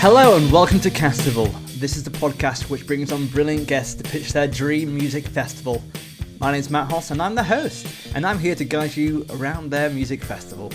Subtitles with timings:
[0.00, 1.52] Hello and welcome to Castival.
[1.78, 5.82] This is the podcast which brings on brilliant guests to pitch their dream music festival.
[6.40, 9.70] My name's Matt Hoss and I'm the host, and I'm here to guide you around
[9.70, 10.72] their music festival.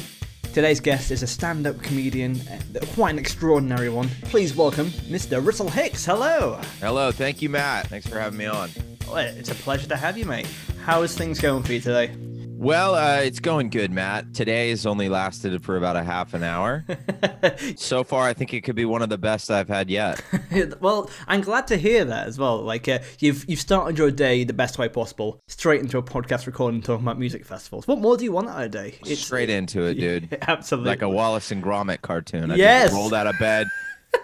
[0.54, 4.10] Today's guest is a stand up comedian, uh, quite an extraordinary one.
[4.26, 5.44] Please welcome Mr.
[5.44, 6.06] Russell Hicks.
[6.06, 6.62] Hello.
[6.80, 7.88] Hello, thank you, Matt.
[7.88, 8.70] Thanks for having me on.
[9.08, 10.48] Well, it's a pleasure to have you, mate.
[10.84, 12.14] How is things going for you today?
[12.58, 14.34] Well, uh, it's going good, Matt.
[14.34, 16.86] Today has only lasted for about a half an hour.
[17.76, 20.24] so far, I think it could be one of the best I've had yet.
[20.80, 22.62] well, I'm glad to hear that as well.
[22.62, 26.48] Like uh, you've you've started your day the best way possible, straight into a podcast
[26.48, 27.88] recording talking about music festivals.
[27.88, 29.00] What more do you want out of a day?
[29.06, 30.38] It's, straight into it, dude.
[30.48, 32.52] absolutely, like a Wallace and Gromit cartoon.
[32.52, 33.68] I yes, rolled out of bed.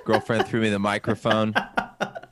[0.05, 1.53] Girlfriend threw me the microphone.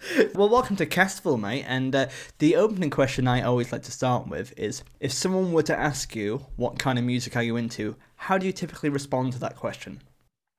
[0.34, 1.66] well, welcome to Castival, mate.
[1.68, 2.08] And uh,
[2.38, 6.16] the opening question I always like to start with is if someone were to ask
[6.16, 7.96] you, what kind of music are you into?
[8.16, 10.02] How do you typically respond to that question?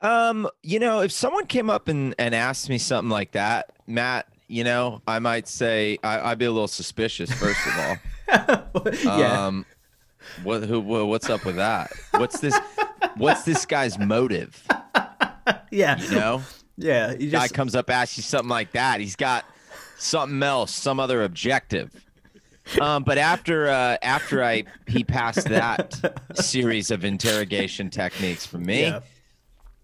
[0.02, 4.28] Um, you know, if someone came up and, and asked me something like that, Matt,
[4.48, 8.92] you know, I might say I, would be a little suspicious, first of all.
[9.18, 9.46] yeah.
[9.46, 9.66] Um,
[10.42, 11.92] what, who, what's up with that?
[12.12, 12.58] What's this?
[13.16, 14.62] What's this guy's motive?
[15.70, 16.00] yeah.
[16.00, 16.42] You know?
[16.80, 17.32] Yeah, he just...
[17.32, 19.00] guy comes up asks you something like that.
[19.00, 19.44] He's got
[19.98, 21.90] something else, some other objective.
[22.80, 25.98] Um, but after uh, after I he passed that
[26.34, 29.00] series of interrogation techniques for me, yeah.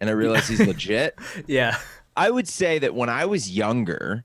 [0.01, 1.19] and I realized he's legit.
[1.47, 1.79] yeah,
[2.17, 4.25] I would say that when I was younger,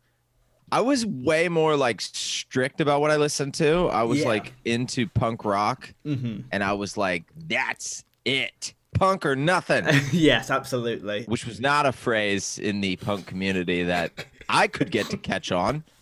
[0.72, 3.88] I was way more like strict about what I listened to.
[3.88, 4.28] I was yeah.
[4.28, 6.42] like into punk rock, mm-hmm.
[6.52, 9.86] and I was like, "That's it." Punk or nothing.
[10.12, 11.24] yes, absolutely.
[11.24, 14.12] Which was not a phrase in the punk community that
[14.50, 15.84] I could get to catch on.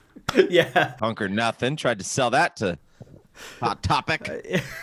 [0.48, 0.94] Yeah.
[1.00, 1.76] Punk or nothing.
[1.76, 2.78] Tried to sell that to
[3.62, 4.30] Hot Topic.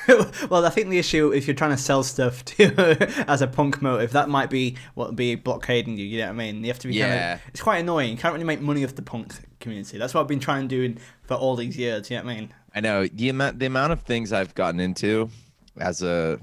[0.09, 3.47] Uh, well, I think the issue if you're trying to sell stuff to as a
[3.47, 6.05] punk motive, that might be what would be blockading you.
[6.05, 6.65] You know what I mean?
[6.65, 6.95] You have to be.
[6.95, 7.09] Yeah.
[7.09, 8.11] Kind of, it's quite annoying.
[8.11, 9.99] You can't really make money off the punk community.
[9.99, 12.11] That's what I've been trying to do for all these years.
[12.11, 12.55] You know what I mean?
[12.75, 15.31] I know the amount the amount of things I've gotten into
[15.79, 16.41] as a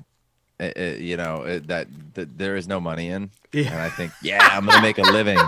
[0.59, 3.71] it, it, you know it, that, that there is no money in, yeah.
[3.71, 5.39] and I think, yeah, I'm gonna make a living.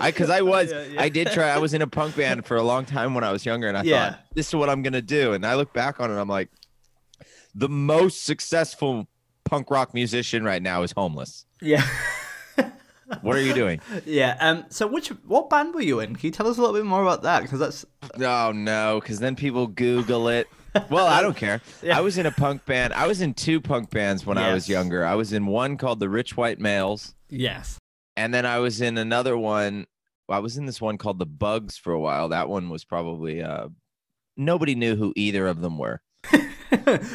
[0.00, 1.02] I because I was yeah, yeah.
[1.02, 3.32] I did try I was in a punk band for a long time when I
[3.32, 4.10] was younger and I yeah.
[4.10, 6.48] thought this is what I'm gonna do and I look back on it I'm like
[7.54, 9.06] the most successful
[9.44, 11.44] punk rock musician right now is homeless.
[11.60, 11.86] Yeah.
[13.20, 13.80] what are you doing?
[14.06, 14.36] Yeah.
[14.40, 14.64] Um.
[14.70, 16.16] So which what band were you in?
[16.16, 17.42] Can you tell us a little bit more about that?
[17.42, 17.84] Because that's.
[18.18, 19.00] Oh no!
[19.00, 20.48] Because then people Google it
[20.90, 21.60] well, I don't care.
[21.82, 21.98] Yeah.
[21.98, 22.92] I was in a punk band.
[22.94, 24.46] I was in two punk bands when yes.
[24.46, 25.04] I was younger.
[25.04, 27.14] I was in one called the Rich White Males.
[27.28, 27.78] Yes.
[28.16, 29.86] And then I was in another one.
[30.28, 32.28] I was in this one called the Bugs for a while.
[32.30, 33.68] That one was probably uh
[34.36, 36.00] nobody knew who either of them were.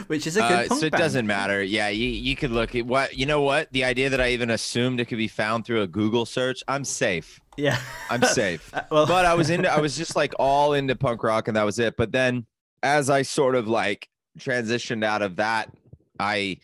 [0.08, 1.02] Which is a good uh, So it band.
[1.02, 1.64] doesn't matter.
[1.64, 3.72] Yeah, you you could look at what you know what?
[3.72, 6.84] The idea that I even assumed it could be found through a Google search, I'm
[6.84, 7.40] safe.
[7.58, 7.80] Yeah.
[8.10, 8.72] I'm safe.
[8.92, 11.64] well, but I was into I was just like all into punk rock and that
[11.64, 11.96] was it.
[11.98, 12.46] But then
[12.84, 15.72] as I sort of like transitioned out of that,
[16.20, 16.58] I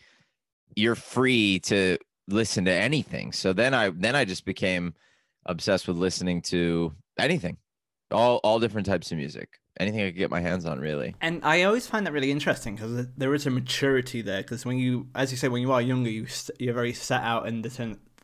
[0.76, 1.98] you're free to
[2.28, 3.32] listen to anything.
[3.32, 4.94] So then I then I just became
[5.46, 7.56] obsessed with listening to anything.
[8.10, 9.60] All all different types of music.
[9.80, 11.16] Anything I could get my hands on, really.
[11.20, 14.40] And I always find that really interesting because there is a maturity there.
[14.40, 16.28] Because when you, as you say, when you are younger, you
[16.60, 17.70] you're very set out in the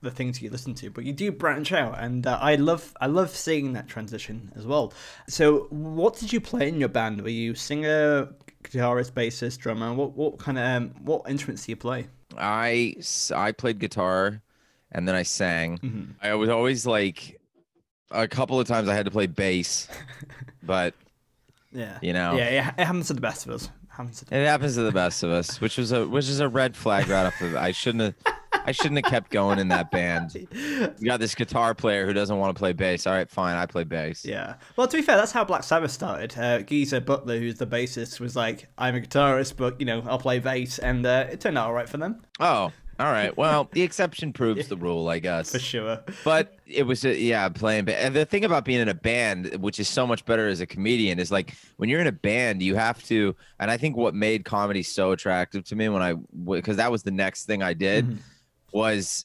[0.02, 3.06] the things you listen to, but you do branch out, and uh, I love I
[3.06, 4.92] love seeing that transition as well.
[5.28, 7.20] So, what did you play in your band?
[7.22, 8.28] Were you singer,
[8.64, 9.92] guitarist, bassist, drummer?
[9.92, 12.08] What what kind of um, what instruments do you play?
[12.36, 12.96] I
[13.34, 14.42] I played guitar,
[14.92, 15.78] and then I sang.
[15.78, 16.04] Mm-hmm.
[16.22, 17.40] I was always like
[18.10, 19.88] a couple of times I had to play bass,
[20.62, 20.94] but
[21.72, 23.70] yeah, you know, yeah, it happens to the best of us.
[24.30, 27.08] It happens to the best of us, which was a which is a red flag
[27.08, 27.60] right off the.
[27.60, 28.39] I shouldn't have.
[28.65, 30.34] I shouldn't have kept going in that band.
[30.34, 33.06] You got this guitar player who doesn't want to play bass.
[33.06, 34.25] All right, fine, I play bass.
[34.25, 34.54] Yeah.
[34.76, 36.37] Well, to be fair, that's how Black Sabbath started.
[36.38, 40.19] Uh, Geezer Butler, who's the bassist, was like, "I'm a guitarist, but you know, I'll
[40.19, 42.22] play bass," and uh, it turned out all right for them.
[42.38, 43.34] Oh, all right.
[43.34, 45.53] Well, the exception proves the rule, I guess.
[45.53, 46.00] For sure.
[46.22, 47.86] But it was, a, yeah, playing.
[47.86, 47.97] Bass.
[47.98, 50.66] And the thing about being in a band, which is so much better as a
[50.66, 53.34] comedian, is like when you're in a band, you have to.
[53.59, 56.13] And I think what made comedy so attractive to me when I,
[56.45, 58.04] because that was the next thing I did.
[58.04, 58.21] Mm-hmm
[58.72, 59.24] was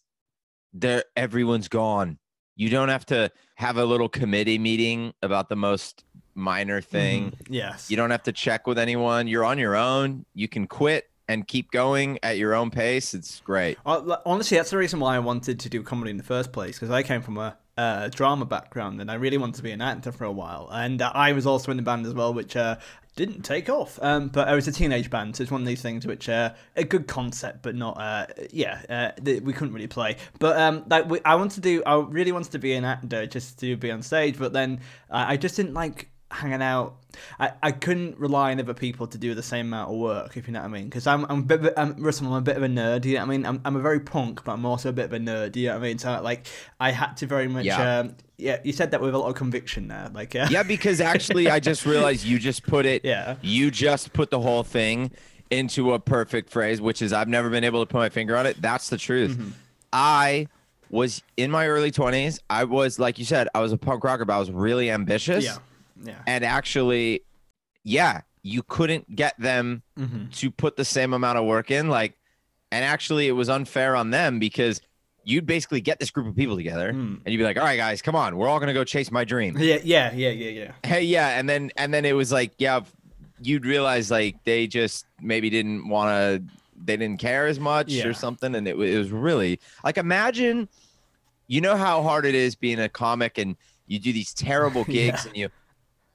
[0.74, 2.20] there everyone's gone.
[2.56, 6.04] You don't have to have a little committee meeting about the most
[6.36, 7.32] minor thing.
[7.32, 7.90] Mm, yes.
[7.90, 9.28] You don't have to check with anyone.
[9.28, 10.26] You're on your own.
[10.34, 13.14] You can quit and keep going at your own pace.
[13.14, 13.78] It's great.
[13.86, 16.92] Honestly, that's the reason why I wanted to do comedy in the first place because
[16.92, 20.12] I came from a uh, drama background and I really wanted to be an actor
[20.12, 20.70] for a while.
[20.72, 22.78] And uh, I was also in the band as well, which uh,
[23.16, 23.98] didn't take off.
[24.02, 26.54] Um, but it was a teenage band, so it's one of these things which uh,
[26.76, 30.18] a good concept, but not uh, yeah, uh, th- we couldn't really play.
[30.40, 33.26] But um, like we, I wanted to do, I really wanted to be an actor
[33.26, 36.98] just to be on stage, but then uh, I just didn't like hanging out.
[37.40, 40.48] I, I couldn't rely on other people to do the same amount of work, if
[40.48, 40.86] you know what I mean.
[40.86, 43.06] Because I'm I'm a bit of a, I'm, Russell, I'm a bit of a nerd.
[43.06, 43.46] You know what I mean?
[43.46, 45.56] I'm, I'm a very punk, but I'm also a bit of a nerd.
[45.56, 45.98] You know what I mean?
[45.98, 46.48] So like
[46.80, 47.66] I had to very much.
[47.66, 48.00] Yeah.
[48.00, 50.10] Um, yeah, you said that with a lot of conviction there.
[50.14, 53.06] Like uh, Yeah, because actually, I just realized you just put it.
[53.06, 53.36] Yeah.
[53.42, 55.12] You just put the whole thing
[55.50, 58.46] into a perfect phrase, which is I've never been able to put my finger on
[58.46, 58.62] it.
[58.62, 59.32] That's the truth.
[59.32, 59.50] Mm-hmm.
[59.94, 60.48] I
[60.90, 62.40] was in my early 20s.
[62.50, 65.46] I was, like you said, I was a punk rocker, but I was really ambitious.
[65.46, 65.58] yeah,
[66.06, 66.22] yeah.
[66.28, 67.22] And actually,
[67.84, 70.28] yeah, you couldn't get them Mm-hmm.
[70.30, 71.88] to put the same amount of work in.
[71.90, 72.14] Like,
[72.72, 74.82] and actually, it was unfair on them because
[75.24, 77.16] you'd basically get this group of people together Hmm.
[77.26, 79.10] and you'd be like, all right, guys, come on, we're all going to go chase
[79.12, 80.72] my dream Yeah, yeah, yeah, yeah, yeah.
[80.84, 82.82] hey yeah and then and then it was like yeah
[83.42, 86.44] you'd realize like they just maybe didn't want to
[86.86, 88.06] they didn't care as much Yeah.
[88.06, 90.70] or something and it, it was really like imagine
[91.48, 93.56] you know how hard it is being a comic and
[93.88, 95.30] you do these terrible gigs Yeah.
[95.30, 95.50] and you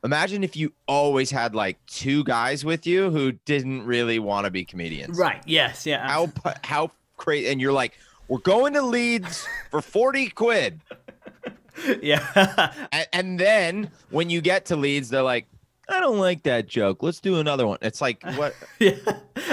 [0.04, 4.50] imagine if you always had like two guys with you who didn't really want to
[4.50, 5.42] be comedians Right.
[5.46, 5.86] Yes.
[5.86, 6.06] Yeah.
[6.08, 6.32] how
[6.64, 7.98] how crazy and you're like
[8.28, 10.80] we're going to leeds for 40 quid
[12.02, 12.72] yeah.
[12.92, 15.46] and, and then when you get to Leeds, they're like,
[15.90, 17.02] I don't like that joke.
[17.02, 17.78] Let's do another one.
[17.82, 18.54] It's like what?
[18.78, 18.92] yeah.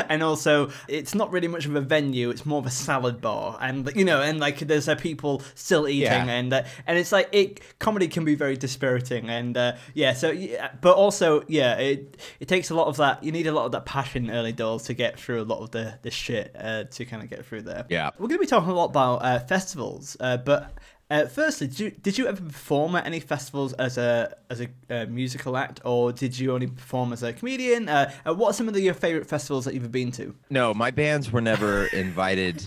[0.09, 2.29] And also, it's not really much of a venue.
[2.29, 5.87] It's more of a salad bar, and you know, and like there's uh, people still
[5.87, 6.25] eating, Yeah.
[6.25, 10.13] and uh, and it's like it comedy can be very dispiriting, and uh, yeah.
[10.13, 13.23] So, yeah, but also, yeah, it it takes a lot of that.
[13.23, 15.71] You need a lot of that passion early doors to get through a lot of
[15.71, 17.85] the the shit uh, to kind of get through there.
[17.89, 18.11] Yeah.
[18.19, 20.71] We're going to be talking a lot about uh, festivals, uh, but.
[21.09, 24.67] Uh, firstly, did you, did you ever perform at any festivals as a as a
[24.89, 27.87] uh, musical act, or did you only perform as a comedian?
[27.87, 30.35] Uh, uh, what are some of the, your favorite festivals that you've been to?
[30.49, 32.61] No, my bands were never invited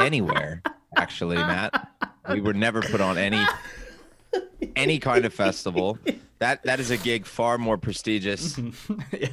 [0.00, 0.62] anywhere.
[0.96, 1.88] Actually, Matt,
[2.30, 3.44] we were never put on any
[4.74, 5.98] any kind of festival.
[6.38, 8.58] That that is a gig far more prestigious
[9.12, 9.28] yeah.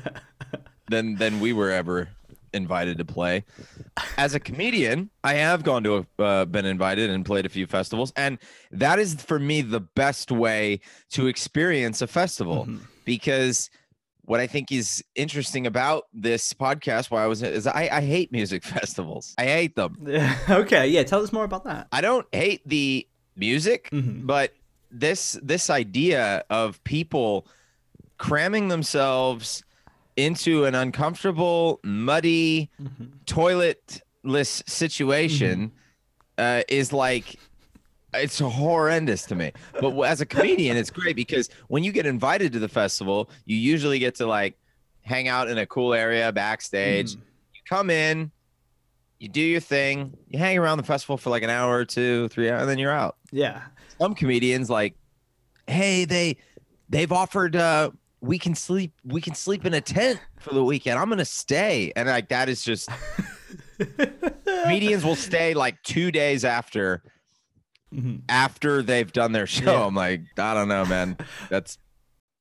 [0.89, 2.09] than than we were ever
[2.55, 3.43] invited to play.
[4.17, 7.67] As a comedian, I have gone to a, uh, been invited and played a few
[7.67, 8.39] festivals, and
[8.71, 10.79] that is for me the best way
[11.11, 12.67] to experience a festival
[13.05, 13.69] because
[14.23, 18.31] what I think is interesting about this podcast, why I was is I, I hate
[18.31, 19.35] music festivals.
[19.37, 19.97] I hate them.
[20.49, 21.03] okay, yeah.
[21.03, 21.87] Tell us more about that.
[21.91, 24.25] I don't hate the music, Mhm.
[24.25, 24.53] but
[24.89, 27.45] this this idea of people
[28.17, 29.63] cramming themselves
[30.17, 32.69] into an uncomfortable, muddy,
[33.25, 35.71] toiletless situation
[36.37, 37.37] uh, is like
[38.13, 39.51] it's horrendous to me.
[39.79, 43.57] But as a comedian, it's great because when you get invited to the festival, you
[43.57, 44.57] usually get to like
[45.01, 47.13] hang out in a cool area backstage.
[47.13, 48.31] You come in,
[49.19, 52.27] you do your thing, you hang around the festival for like an hour or two,
[52.29, 53.17] three hours, and then you're out.
[53.31, 53.61] Yeah.
[53.99, 54.95] Some comedians like,
[55.67, 56.37] hey, they
[56.89, 57.91] they've offered uh
[58.25, 60.97] we can sleep we can sleep in a tent for the weekend.
[60.99, 61.91] I'm gonna stay.
[61.95, 62.89] And like that is just
[64.63, 67.03] comedians will stay like two days after
[67.93, 68.23] Mhm.
[68.27, 69.71] after they've done their show.
[69.71, 69.85] Yeah.
[69.85, 71.17] I'm like, I don't know, man.
[71.49, 71.77] That's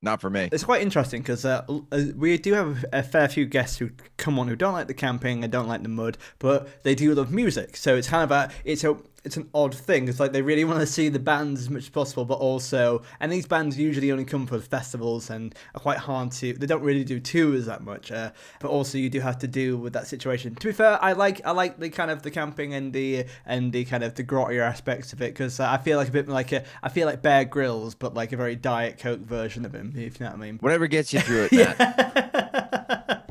[0.02, 0.48] not for me.
[0.50, 4.38] It's quite interesting because uh, uh, we do have a fair few guests who come
[4.38, 7.30] on who don't like the camping and don't like the mud, but they do love
[7.32, 7.76] music.
[7.76, 10.06] So it's kind of a it's a it's an odd thing.
[10.08, 13.02] It's like they really want to see the bands as much as possible, but also
[13.20, 16.52] and these bands usually only come for festivals and are quite hard to.
[16.52, 19.76] They don't really do tours that much, uh, but also you do have to deal
[19.76, 20.54] with that situation.
[20.56, 23.72] To be fair, I like I like the kind of the camping and the and
[23.72, 26.28] the kind of the grottier aspects of it because uh, I feel like a bit
[26.28, 29.74] like a I feel like Bear Grylls, but like a very diet coke version of
[29.74, 29.94] him.
[29.96, 30.58] If you know what I mean.
[30.58, 33.20] Whatever gets you through it, Matt.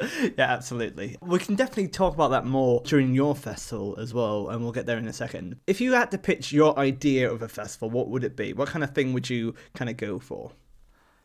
[0.22, 1.16] yeah, absolutely.
[1.22, 4.86] We can definitely talk about that more during your festival as well, and we'll get
[4.86, 5.56] there in a second.
[5.66, 8.52] If you had to pitch your idea of a festival, what would it be?
[8.52, 10.52] What kind of thing would you kind of go for?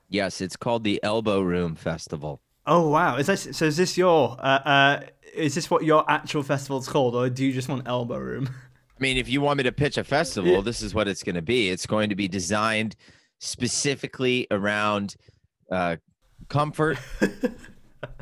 [0.10, 2.42] Yes, it's called the Elbow Room Festival.
[2.68, 3.18] Oh wow!
[3.18, 3.66] Is this so?
[3.66, 4.36] Is this your?
[4.40, 5.00] Uh, uh,
[5.36, 8.50] is this what your actual festival's called, or do you just want elbow room?
[8.98, 10.62] I mean, if you want me to pitch a festival, Yeah.
[10.62, 11.70] this is what it's going to be.
[11.70, 12.96] It's going to be designed
[13.40, 15.16] specifically around
[15.70, 15.98] uh,
[16.50, 16.98] comfort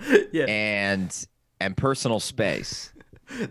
[0.31, 1.27] yeah, and
[1.59, 2.91] and personal space.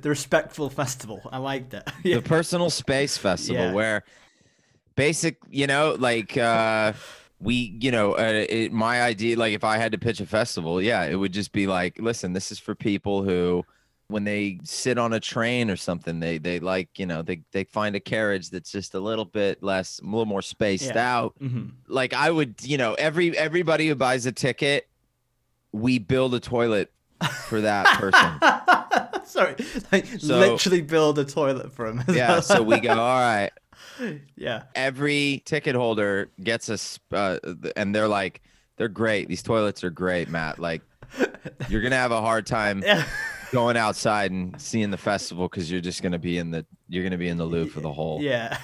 [0.01, 1.21] the respectful festival.
[1.33, 1.83] I liked it.
[2.05, 2.17] Yeah.
[2.17, 3.73] The personal space festival Yeah.
[3.73, 4.05] where
[4.97, 6.93] basic, you know, like uh
[7.41, 10.81] we, you know, uh, it, my idea like if I had to pitch a festival,
[10.81, 13.65] yeah, it would just be like, listen, this is for people who
[14.09, 17.65] when they sit on a train or something, they they like, you know, they they
[17.65, 21.17] find a carriage that's just a little bit less a little more spaced Yeah.
[21.17, 24.87] out hmm like I would, you know, every everybody who buys a ticket
[25.73, 26.93] we build a toilet
[27.49, 29.25] for that person.
[29.25, 29.55] Sorry,
[29.91, 32.03] like So- literally build a toilet for him.
[32.09, 32.41] yeah.
[32.41, 33.51] So we go, all right.
[34.37, 36.79] yeah, Every ticket holder gets a,
[37.17, 37.39] uh,
[37.77, 38.41] and they're like,
[38.77, 39.29] they're great.
[39.29, 40.59] These toilets are great, Matt.
[40.59, 40.83] Like,
[41.69, 42.83] you're gonna have a hard time
[43.53, 47.19] going outside and seeing the festival because you're just gonna be in the you're gonna
[47.19, 48.57] be in the loop for the whole Yeah.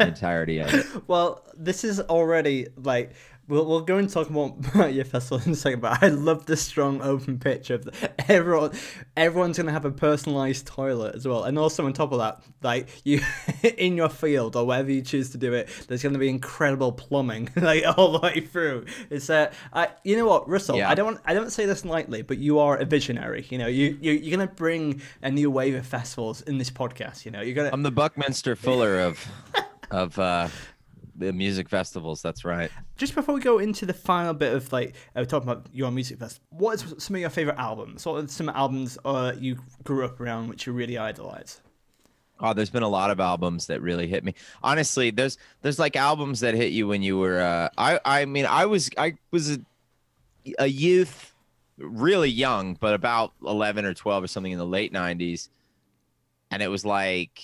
[0.00, 0.86] entirety of it.
[1.08, 3.12] well, this is already like
[3.48, 5.80] we'll we'll go and talk more about your festival in a second.
[5.80, 8.72] But I love the strong open picture of the, everyone.
[9.16, 12.88] Everyone's gonna have a personalized toilet as well, and also on top of that, like
[13.04, 13.20] you
[13.76, 17.48] in your field or wherever you choose to do it, there's gonna be incredible plumbing
[17.56, 18.84] like all the way through.
[19.10, 20.90] It's uh, I you know what, Russell, Yeah.
[20.90, 23.46] I don't want, I don't say this lightly, but you are a visionary.
[23.50, 27.24] You know, you you you're gonna bring a new wave of festivals in this podcast.
[27.24, 29.26] You know, you're gonna I'm the Buckminster Fuller of
[29.90, 30.48] of uh,
[31.18, 32.22] the music festivals.
[32.22, 32.70] That's right.
[32.96, 36.18] just before we go into the final bit of like uh, talking about your music
[36.18, 38.06] fest, what is some of your favorite albums?
[38.06, 41.60] What are some albums uh, you grew up around which you really idolize?
[42.40, 44.34] Oh, there's been a lot of albums that really hit me.
[44.62, 47.40] Honestly, there's there's like albums that hit you when you were.
[47.40, 49.58] Uh, I I mean, I was I was a,
[50.60, 51.34] a youth,
[51.78, 55.48] really young, but about 11 or 12 or something in the late 90s,
[56.50, 57.40] and it was like,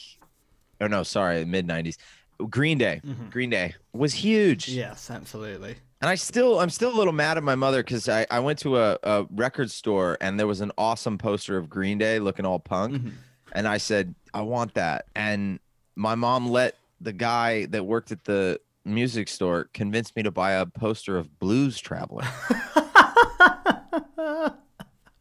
[0.80, 1.96] oh no, sorry, mid 90s.
[2.50, 3.28] Green Day, mm-hmm.
[3.30, 4.68] Green Day was huge.
[4.68, 5.76] Yes, absolutely.
[6.00, 8.58] And I still, I'm still a little mad at my mother because I, I went
[8.60, 12.44] to a, a record store and there was an awesome poster of Green Day looking
[12.44, 12.96] all punk.
[12.96, 13.08] Mm-hmm.
[13.52, 15.06] And I said, I want that.
[15.14, 15.60] And
[15.96, 20.52] my mom let the guy that worked at the music store convince me to buy
[20.52, 22.24] a poster of Blues Traveler.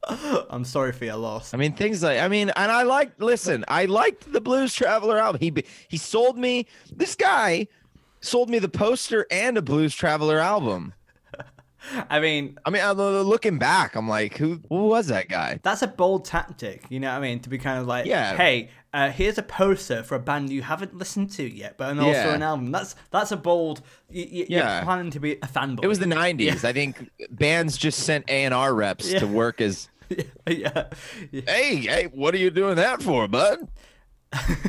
[0.49, 1.53] I'm sorry for your loss.
[1.53, 5.17] I mean, things like, I mean, and I like, listen, I liked the Blues Traveler
[5.17, 5.39] album.
[5.41, 5.53] He,
[5.87, 7.67] he sold me, this guy
[8.21, 10.93] sold me the poster and a Blues Traveler album.
[12.09, 15.59] I mean, I mean, looking back, I'm like, who, who was that guy?
[15.63, 17.41] that's a bold tactic, you know what I mean?
[17.41, 18.37] To be kind of like, Yeah.
[18.37, 22.11] hey, uh, here's a poster for a band you haven't listened to yet, but also
[22.11, 22.35] Yeah.
[22.35, 22.71] an album.
[22.71, 23.81] That's that's a bold.
[24.09, 24.75] You, you, Yeah.
[24.77, 25.83] You're planning to be a fanboy.
[25.83, 26.63] It was the '90s.
[26.63, 29.19] I think bands just sent A and R reps Yeah.
[29.19, 29.89] to work as,
[30.47, 30.85] yeah.
[31.31, 31.41] yeah.
[31.47, 33.67] "Hey, hey, what are you doing that for, bud?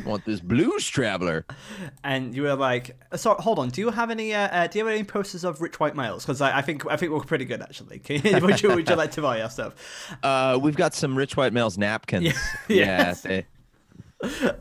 [0.05, 1.47] Want this Blues Traveler?"
[2.05, 4.35] and you were like, "So hold on, do you have any?
[4.35, 6.25] Uh, uh, do you have any posters of rich white males?
[6.25, 7.99] Because I, I think I think we're pretty good actually.
[8.01, 10.15] Can you, would you would you like to buy our stuff?
[10.23, 12.25] Uh, we've got some Rich White Males napkins.
[12.25, 12.33] Yeah.
[12.69, 13.21] Yeah, Yes.
[13.23, 13.47] they-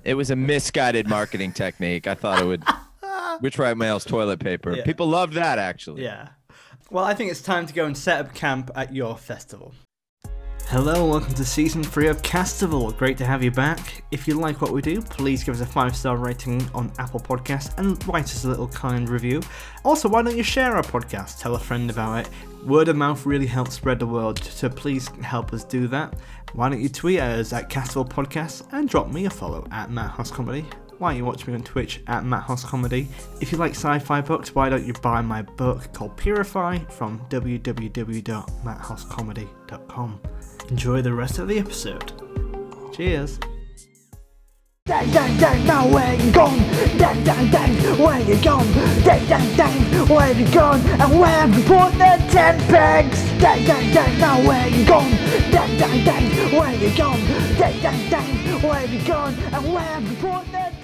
[0.04, 2.06] it was a misguided marketing technique.
[2.08, 2.64] I thought it would.
[3.42, 4.76] Rich White Males toilet paper.
[4.76, 4.84] Yeah.
[4.84, 6.04] People loved that actually.
[6.04, 6.30] Yeah.
[6.92, 9.74] Well, I think it's time to go and set up camp at your festival.
[10.74, 12.98] Hello, and welcome to season three of Castival.
[12.98, 14.04] Great to have you back.
[14.10, 17.20] If you like what we do, please give us a five star rating on Apple
[17.20, 19.44] Podcasts and write us a little kind review.
[19.86, 21.40] Also, why don't you share our podcast?
[21.40, 22.32] Tell a friend about it.
[22.66, 26.16] Word of mouth really helps spread the word, so please help us do that.
[26.54, 30.10] Why don't you tweet us at Castival Podcast and drop me a follow at Matt
[30.10, 30.66] Hoss Comedy?
[30.98, 33.08] Why don't you watch me on Twitch at Matt Hoss Comedy?
[33.42, 40.20] If you like sci-fi books, why don't you buy my book called Purify from www.matthosscomedy.com.
[40.70, 42.14] Enjoy the rest of the episode.
[42.94, 43.40] Cheers.
[44.86, 46.58] Dang, dang, dang, now where you gone?
[46.98, 48.68] Dang, dang, dang, where you gone?
[49.04, 50.82] Dang, dang, dang, where you gone?
[50.82, 53.22] And where have you put the ten pegs?
[53.40, 55.12] Dang, dang, dang, now where you gone?
[55.52, 57.20] Dang, dang, dang, where you gone?
[57.58, 59.34] Dang, dang, dang, where you gone?
[59.54, 60.83] And where have you put the?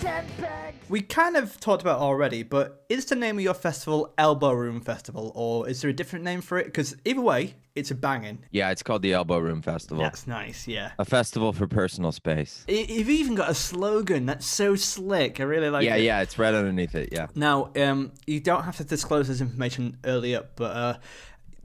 [0.89, 4.51] We kind of talked about it already, but is the name of your festival Elbow
[4.53, 6.65] Room Festival, or is there a different name for it?
[6.65, 8.39] Because either way, it's a banging.
[8.49, 10.01] Yeah, it's called the Elbow Room Festival.
[10.03, 10.91] That's nice, yeah.
[10.97, 12.65] A festival for personal space.
[12.67, 15.39] I- You've even got a slogan that's so slick.
[15.39, 15.87] I really like it.
[15.87, 16.03] Yeah, it.
[16.03, 17.09] yeah, it's right underneath it.
[17.11, 17.27] Yeah.
[17.35, 20.97] Now, um, you don't have to disclose this information early up, but uh,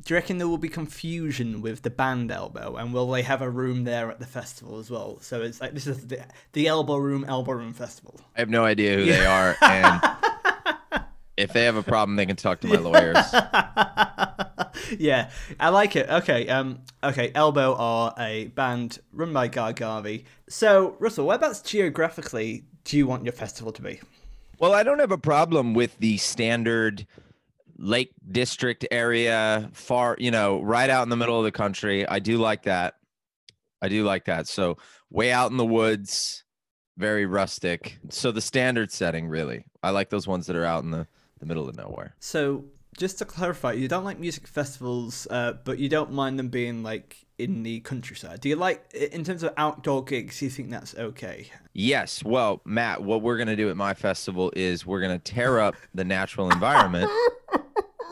[0.03, 3.43] do you reckon there will be confusion with the band Elbow, and will they have
[3.43, 5.19] a room there at the festival as well?
[5.21, 8.21] So it's like this is the, the Elbow Room Elbow Room Festival.
[8.37, 10.01] I have no idea who they are, and
[11.37, 13.17] if they have a problem, they can talk to my lawyers.
[14.99, 16.09] yeah, I like it.
[16.09, 20.25] Okay, um, okay, Elbow are a band run by Guy Garvey.
[20.49, 24.01] So, Russell, whereabouts geographically do you want your festival to be?
[24.59, 27.07] Well, I don't have a problem with the standard
[27.77, 32.07] Lake District area, far, you know, right out in the middle of the country.
[32.07, 32.95] I do like that.
[33.83, 34.49] I do like that.
[34.49, 34.79] So,
[35.11, 36.45] way out in the woods,
[36.97, 37.99] very rustic.
[38.11, 39.67] So, the standard setting, really.
[39.83, 41.07] I like those ones that are out in the,
[41.41, 42.15] the middle of nowhere.
[42.19, 42.65] So,
[42.97, 46.83] just to clarify, you don't like music festivals, uh, but you don't mind them being
[46.83, 48.41] like in the countryside.
[48.41, 51.49] Do you like, in terms of outdoor gigs, do you think that's okay?
[51.73, 52.23] Yes.
[52.25, 55.59] Well, Matt, what we're going to do at my festival is we're going to tear
[55.59, 57.11] up the natural environment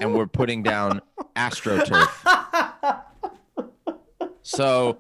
[0.01, 1.01] and we're putting down
[1.37, 2.09] astroturf.
[4.43, 4.99] So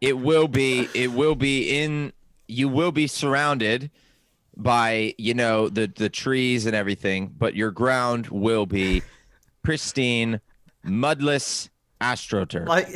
[0.00, 2.12] it will be it will be in
[2.46, 3.90] you will be surrounded
[4.56, 9.02] by you know the the trees and everything, but your ground will be
[9.62, 10.40] pristine,
[10.84, 12.66] mudless astroturf.
[12.66, 12.88] Like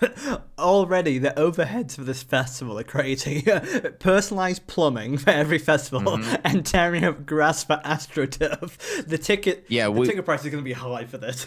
[0.58, 3.42] already, the overheads for this festival are crazy.
[3.98, 6.34] Personalized plumbing for every festival Mm-hmm.
[6.44, 9.04] and tearing up grass for astroturf.
[9.06, 11.46] The ticket, Yeah, the we- ticket price is going to be high for this.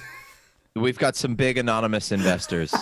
[0.75, 2.74] We've got some big anonymous investors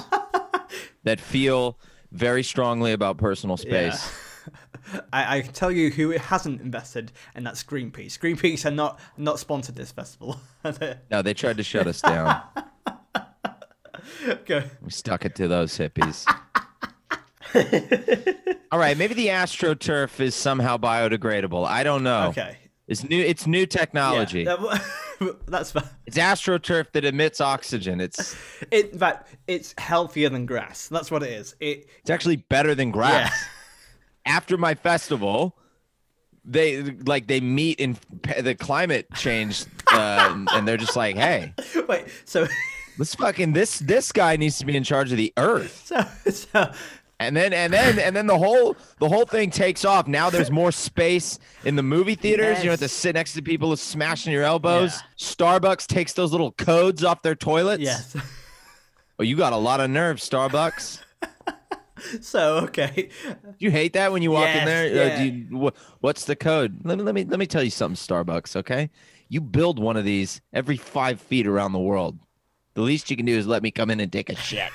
[1.04, 1.80] that feel
[2.12, 4.12] very strongly about personal space.
[5.14, 8.18] I, I can tell you who hasn't invested, and that's Greenpeace.
[8.20, 10.40] Greenpeace are not not sponsored this festival.
[11.12, 12.42] No, they tried to shut us down.
[14.46, 14.64] Go.
[14.82, 16.26] We stuck it to those hippies.
[18.72, 21.66] All right, maybe the astroturf is somehow biodegradable.
[21.66, 22.28] I don't know.
[22.30, 22.58] Okay.
[22.88, 23.20] It's new.
[23.22, 24.44] It's new technology.
[24.44, 25.84] Yeah, that- that's fine.
[26.06, 28.02] It's astroturf that emits oxygen.
[28.02, 28.36] It's
[28.72, 30.88] In fact, it's healthier than grass.
[30.88, 31.56] That's what it is.
[31.60, 33.32] It it's actually better than grass.
[34.26, 35.56] After my festival,
[36.46, 37.98] they like they meet in
[38.40, 41.54] the climate change, uh, and they're just like, "Hey,
[41.88, 42.06] wait.
[42.26, 42.48] So
[43.00, 45.82] let's fucking this this guy needs to be in charge of the earth."
[46.26, 46.72] so so
[47.22, 50.08] And then and then and then the whole the whole thing takes off.
[50.08, 52.60] Now there's more space in the movie theaters.
[52.60, 54.94] You don't have to sit next to people smashing your elbows.
[54.96, 55.02] Yeah.
[55.18, 57.82] Starbucks takes those little codes off their toilets.
[57.82, 58.16] yes.
[59.20, 61.02] Oh, you got a lot of nerve, Starbucks.
[62.22, 63.10] So okay.
[63.58, 64.88] You hate that when you walk in there.
[64.88, 65.20] yeah.
[65.20, 66.80] Uh, you, wh- what's the code?
[66.86, 68.56] Let me let me let me tell you something, Starbucks.
[68.56, 68.90] Okay,
[69.28, 72.18] you build one of these every five feet around the world.
[72.80, 74.72] The least you can do is let me come in and take a shit.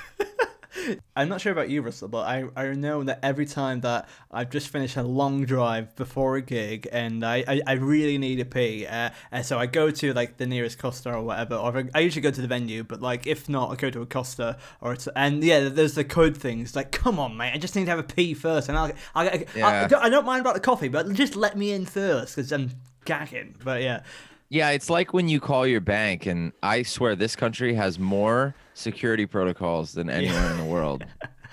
[1.17, 4.51] I'm not sure about you, Russell, but I, I know that every time that I've
[4.51, 8.45] just finished a long drive before a gig and I, I, I really need a
[8.45, 11.85] pee, uh, and so I go to like the nearest Costa or whatever, or I,
[11.95, 14.59] I usually go to the venue, but like if not, I go to a Costa
[14.83, 17.87] or it's, and yeah, there's the code things like, come on, mate, I just need
[17.87, 19.89] to have a pee first, and I'll, I, I, Yeah.
[19.91, 22.71] I, I don't mind about the coffee, but just let me in first because I'm
[23.07, 23.55] gagging.
[23.65, 24.03] But yeah,
[24.49, 28.55] Yeah, it's like when you call your bank, and I swear this country has more
[28.75, 31.05] security protocols than anywhere in the world.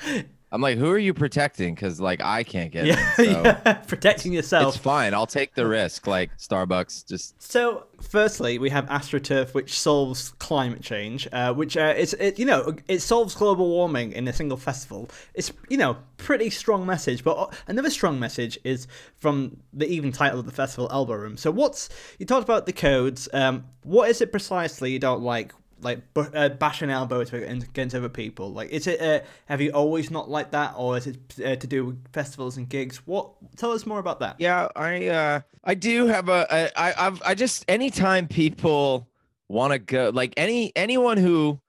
[0.54, 1.76] I'm like, who are you protecting?
[1.76, 3.26] Because like I can't get yeah, in.
[3.26, 3.74] So yeah.
[3.88, 4.76] protecting yourself.
[4.76, 5.14] it's fine.
[5.14, 6.08] I'll take the risk.
[6.08, 11.94] Like Starbucks, just So, firstly, we have AstroTurf, which solves climate change, uh, which uh,
[11.96, 15.10] it's it, you know it solves global warming in a single festival.
[15.34, 18.88] It's you know pretty strong message, but uh, another strong message is
[19.20, 21.38] from the even title of the festival, Elbow Room.
[21.38, 21.88] So, what's
[22.20, 23.30] you talked about the codes?
[23.32, 25.54] Um, what is it precisely you don't like?
[25.82, 28.52] Like bu- uh, bash an elbow against other people.
[28.54, 29.02] Like, is it?
[29.02, 32.58] Uh, have you always not like that, or is it uh, to do with festivals
[32.58, 32.98] and gigs?
[33.08, 33.32] What?
[33.58, 34.36] Tell us more about that.
[34.40, 34.68] yeah.
[34.76, 39.08] I uh I do have a a- I I've I just anytime people
[39.48, 41.60] want to go like any anyone who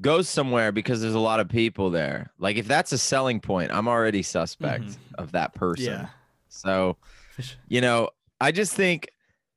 [0.00, 2.30] goes somewhere because there's a lot of people there.
[2.38, 5.84] Like if that's a selling point, I'm already suspect of that person.
[5.86, 6.06] Yeah.
[6.48, 6.96] So,
[7.68, 9.08] you know, I just think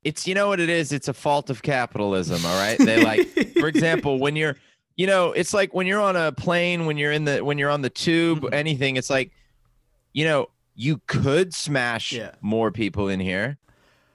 [0.03, 0.91] it's you know what it is.
[0.91, 2.43] It's a fault of capitalism.
[2.45, 2.77] All right.
[2.77, 3.27] They like,
[3.59, 4.55] for example, when you're,
[4.97, 7.69] you know, it's like when you're on a plane, when you're in the when you're
[7.69, 8.53] on the tube, Mhm.
[8.53, 8.95] anything.
[8.97, 9.31] It's like,
[10.13, 12.31] you know, you could smash Yeah.
[12.41, 13.57] more people in here,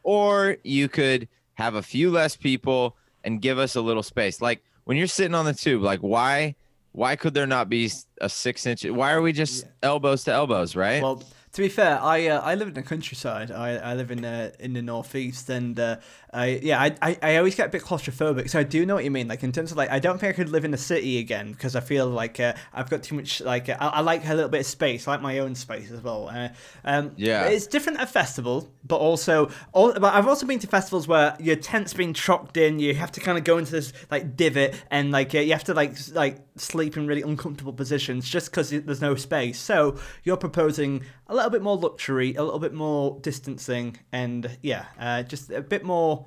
[0.03, 4.41] or you could have a few less people and give us a little space.
[4.41, 6.55] Like when you're sitting on the tube, like why?
[6.93, 7.91] Why could there not be
[8.23, 8.85] a six inch?
[8.85, 11.03] Why are we just elbows to elbows, right?
[11.03, 11.23] Well,
[11.57, 13.51] to be fair, I uh, I live in the countryside.
[13.51, 15.97] I, I live in uh, in the northeast, and uh,
[16.37, 18.51] I yeah I, I I always get a bit claustrophobic.
[18.51, 19.29] So I do know what you mean.
[19.29, 21.53] Like in terms of like, I don't think I could live in a city again
[21.53, 23.41] because I feel like uh, I've got too much.
[23.41, 25.09] Like uh, I, I like a little bit of space.
[25.09, 26.29] I like my own space as well.
[26.29, 26.49] Uh,
[26.85, 27.47] um, Yeah.
[27.47, 29.93] it's different at festival, but also all.
[29.95, 32.79] But I've also been to festivals where your tent's been chocked in.
[32.79, 35.65] You have to kind of go into this like divot, and like uh, you have
[35.65, 39.59] to like like sleep in really uncomfortable positions just because there's no space.
[39.59, 44.87] So you're proposing a little bit more luxury, a little bit more distancing, and yeah,
[44.99, 46.26] uh, just a bit more,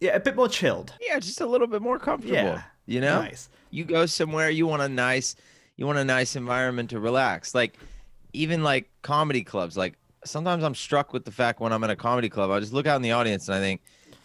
[0.00, 0.92] yeah, a bit more chilled.
[1.00, 2.34] yeah, just a little bit more comfortable.
[2.36, 2.62] Yeah.
[2.86, 3.48] You know, Nice.
[3.70, 5.34] you go somewhere, you want a nice,
[5.76, 7.54] you want a nice environment to relax.
[7.54, 7.76] Like,
[8.32, 9.76] even like comedy clubs.
[9.76, 12.72] Like sometimes I'm struck with the fact when I'm in a comedy club, I just
[12.72, 13.80] look out in the audience and I think,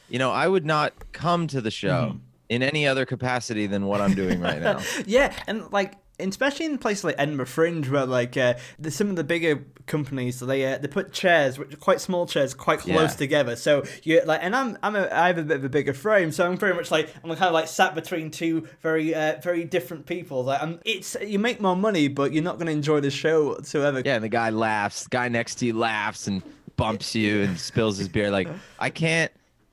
[0.10, 2.18] you know, I would not come to the show Mm-hmm.
[2.50, 4.80] in any other capacity than what I'm doing right now.
[5.06, 5.94] yeah, and like
[6.30, 10.40] especially in places like Edinburgh Fringe, where like uh, the, some of the bigger companies
[10.40, 13.18] they uh, they put chairs, which are quite small chairs, quite close Yeah.
[13.18, 13.56] together.
[13.56, 16.32] So you like, and I'm I'm a, I have a bit of a bigger frame,
[16.32, 19.64] so I'm very much like I'm kind of like sat between two very uh, very
[19.64, 20.44] different people.
[20.44, 23.50] Like, I'm, it's you make more money, but you're not going to enjoy the show
[23.50, 24.02] whatsoever.
[24.06, 25.04] Yeah, and the guy laughs.
[25.04, 26.42] The guy next to you laughs and
[26.78, 28.32] bumps you and spills his beer.
[28.32, 28.48] Like
[28.80, 29.32] I can't,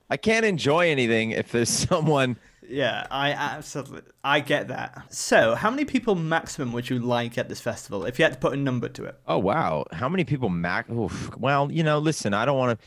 [0.09, 2.37] I can't enjoy anything if there's someone
[2.69, 5.11] Yeah, I absolutely, I get that.
[5.11, 8.39] So, how many people maximum would you like at this festival if you had to
[8.39, 9.19] put a number to it?
[9.27, 10.89] Oh wow, how many people max?
[10.91, 11.35] Oof.
[11.37, 12.85] Well, you know, listen, I don't want to,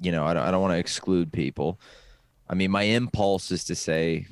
[0.00, 1.78] you know, I don't, I don't want to exclude people.
[2.48, 4.26] I mean, my impulse is to say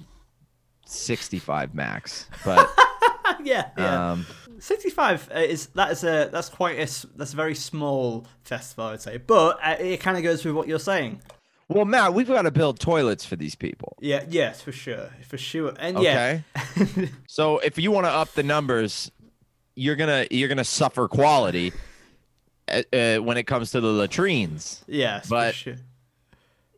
[0.87, 2.69] sixty-five max, but
[3.43, 4.13] yeah, yeah.
[4.13, 4.27] um,
[4.59, 9.03] 65 uh, is that is a that's quite a that's a very small festival I'd
[9.03, 11.21] say, but uh, it kind of goes with what you're saying.
[11.69, 13.97] Well, Matt, we've got to build toilets for these people.
[14.01, 16.41] Yeah, yes, for sure, for sure, and yeah,
[16.81, 17.11] Okay.
[17.29, 19.11] so if you want to up the numbers,
[19.75, 21.73] you're gonna you're gonna suffer quality
[22.69, 24.83] uh, uh, when it comes to the latrines.
[24.87, 25.77] yes, But- for sure.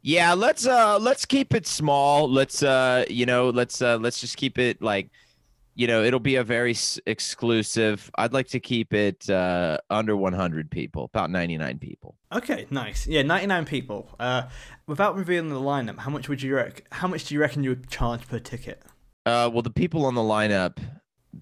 [0.03, 2.26] Yeah, let's uh let's keep it small.
[2.26, 5.11] Let's uh you know let's uh let's just keep it like
[5.74, 8.11] you know it'll be a very s- exclusive.
[8.16, 12.16] I'd like to keep it uh under 100 people, about 99 people.
[12.33, 13.06] Okay, nice.
[13.06, 14.14] Yeah, 99 people.
[14.20, 14.42] Uh,
[14.87, 17.70] without revealing the lineup, how much would you rec- How much do you reckon you
[17.70, 18.83] would charge per ticket?
[19.26, 20.78] Uh well the people on the lineup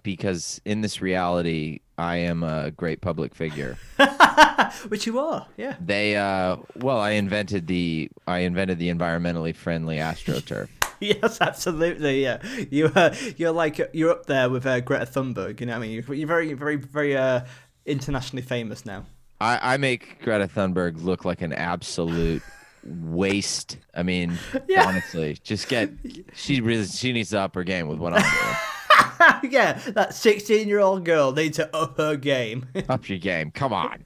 [0.03, 3.77] because in this reality I am a great public figure.
[4.87, 5.75] Which you are, yeah.
[5.83, 10.69] They uh well I invented the I invented the environmentally friendly astroturf.
[11.21, 12.23] Yes, absolutely.
[12.23, 15.59] Yeah, you uh, you're like you're up there with uh, Greta Thunberg.
[15.59, 15.91] You know what I mean?
[16.05, 17.41] You're, you're very, very, very uh,
[17.85, 19.05] internationally famous now.
[19.41, 22.41] I, I make Greta Thunberg look like an absolute
[22.83, 23.77] waste.
[23.95, 24.85] I mean, Yeah.
[24.87, 25.89] honestly, just get
[26.35, 29.51] she really she needs to up her game with what I'm doing.
[29.53, 32.65] yeah, that 16 year old girl needs to up her game.
[32.89, 33.51] up your game.
[33.51, 34.05] Come on.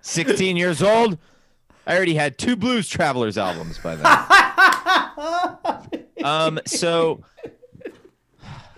[0.00, 1.18] 16 years old.
[1.86, 4.04] I already had two Blues Travelers albums by then.
[6.24, 6.60] um.
[6.66, 7.22] So.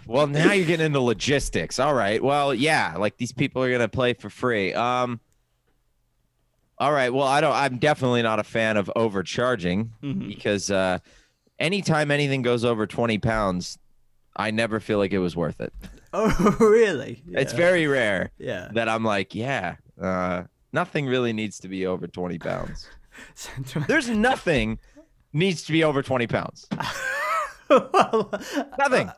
[0.06, 1.78] Well, now you're getting into logistics.
[1.80, 2.22] All right.
[2.22, 4.74] Well, yeah, like these people are gonna play for free.
[4.74, 5.20] Um.
[6.78, 7.12] All right.
[7.12, 7.54] Well, I don't.
[7.54, 10.28] I'm definitely not a fan of overcharging Mhm.
[10.28, 10.98] because uh,
[11.58, 13.78] anytime anything goes over 20 pounds,
[14.36, 15.72] I never feel like it was worth it.
[16.12, 17.22] oh, really?
[17.28, 18.68] It's very rare Yeah.
[18.74, 22.88] that I'm like, yeah, uh, nothing really needs to be over 20 pounds.
[23.86, 24.78] There's nothing
[25.34, 26.66] needs to be over 20 pounds.
[27.68, 28.30] well,
[28.78, 29.10] Nothing.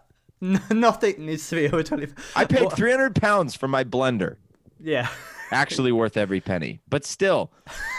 [0.42, 2.09] n- nothing needs to be over 20.
[2.35, 4.37] I paid Well, 300 pounds for my blender.
[4.81, 5.09] Yeah.
[5.52, 6.81] Actually worth every penny.
[6.88, 7.52] But still,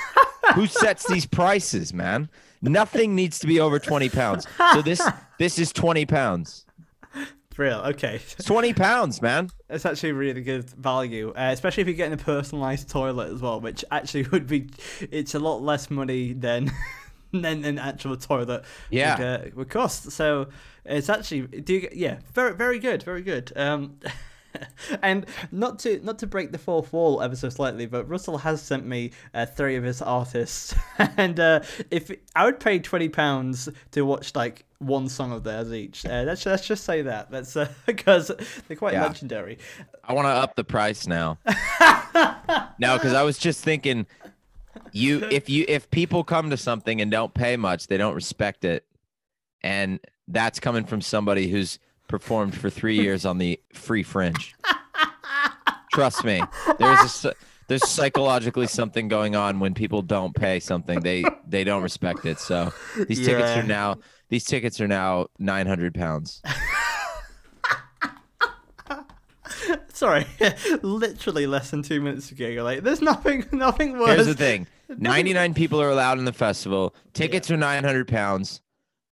[0.56, 2.30] who sets these prices, man?
[2.62, 4.48] Nothing needs to be over 20 pounds.
[4.74, 5.02] So this
[5.38, 6.66] this is 20 pounds.
[7.56, 7.80] Real.
[7.80, 8.16] Okay.
[8.16, 9.50] It's 20 pounds, man.
[9.70, 13.60] It's actually really good value, uh, especially if you're getting a personalized toilet as well,
[13.62, 14.70] which actually would be.
[15.12, 16.72] It's a lot less money than
[17.32, 18.64] than an actual toilet.
[18.90, 19.18] Yeah.
[19.18, 20.12] Would, uh, would cost.
[20.12, 20.48] So
[20.86, 23.52] it's actually do you, yeah very very good very good.
[23.56, 24.00] Um,
[25.04, 28.62] and not to not to break the fourth wall ever so slightly, but Russell has
[28.62, 30.74] sent me uh, three of his artists,
[31.18, 31.60] and uh,
[31.92, 36.24] if I would pay twenty pounds to watch like one song of theirs each, uh,
[36.26, 38.32] let's let's just say that that's because
[38.68, 39.04] they're quite Yeah.
[39.06, 39.60] legendary.
[40.04, 41.38] I want to up the price now.
[42.80, 44.08] no, because I was just thinking,
[44.92, 48.66] you if you if people come to something and don't pay much, they don't respect
[48.66, 48.86] it,
[49.62, 54.56] and that's coming from somebody who's performed for three years on the free fringe.
[55.92, 56.42] Trust me,
[56.80, 57.34] there's a
[57.68, 62.40] there's psychologically something going on when people don't pay something they they don't respect it.
[62.40, 62.72] So
[63.08, 63.60] these tickets Yeah.
[63.60, 63.98] are now
[64.30, 66.42] these tickets are now nine hundred pounds.
[69.98, 70.28] Sorry,
[70.84, 72.48] literally less than two minutes ago.
[72.48, 74.10] You're like, there's nothing, nothing worse.
[74.10, 76.94] Here's the thing: ninety-nine people are allowed in the festival.
[77.14, 78.62] Tickets are nine hundred pounds.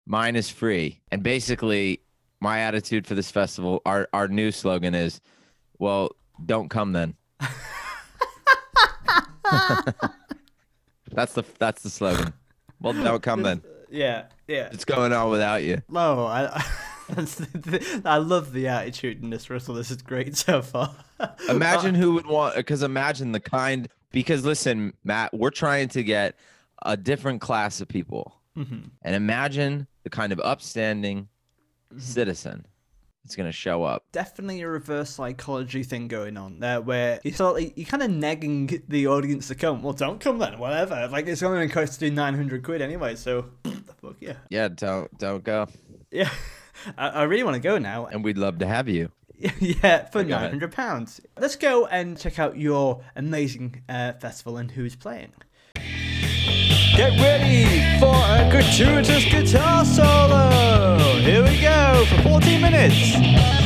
[0.06, 1.00] Mine is free.
[1.10, 2.02] And basically,
[2.41, 5.22] my attitude for this festival, our our new slogan is,
[5.80, 6.12] "Well,
[6.46, 7.15] don't come then."
[11.13, 12.34] that's the that's the slogan.
[12.82, 13.63] Well, don't come then.
[13.89, 14.67] Yeah, yeah.
[14.74, 15.82] It's going on without you.
[15.88, 16.62] No, I,
[18.06, 19.76] I love the attitude in this Russell.
[19.76, 20.94] This is great so far.
[21.50, 26.36] Imagine who would want because imagine the kind because listen, Matt, we're trying to get
[26.86, 28.36] a different class of people.
[28.58, 28.89] Mhm.
[29.02, 31.28] And imagine the kind of upstanding
[31.98, 32.66] citizen
[33.26, 34.04] it's going to show up.
[34.12, 38.12] Definitely a reverse psychology thing going on there, where you sort of, you kind of
[38.12, 39.82] nagging the audience to come.
[39.82, 41.08] Well, don't come then, whatever.
[41.10, 44.34] Like it's only going to cost you nine hundred quid anyway, so the fuck yeah,
[44.50, 45.68] Yeah, don't don't go.
[46.12, 46.30] yeah.
[46.98, 48.06] I, I really want to go now.
[48.08, 49.12] And we'd love to have you.
[49.60, 51.20] yeah, for Go nine pounds.
[51.38, 55.34] Let's go and check out your amazing uh, festival and who's playing.
[56.96, 61.20] Get ready for a gratuitous guitar solo.
[61.20, 63.62] Here we go for 14 minutes.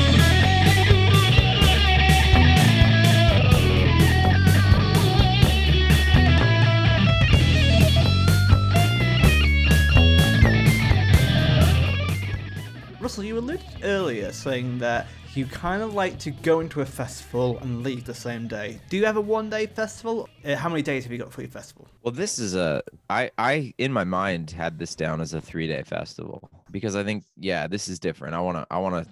[13.26, 17.84] You alluded earlier saying that you kind of like to go into a festival and
[17.84, 18.80] leave the same day.
[18.90, 20.28] Do you have a one day festival?
[20.44, 21.88] Uh, how many days have you got for your festival?
[22.02, 25.68] Well, this is a I I in my mind had this down as a three
[25.68, 28.34] day festival because I think yeah this is different.
[28.34, 29.06] I wanna I wanna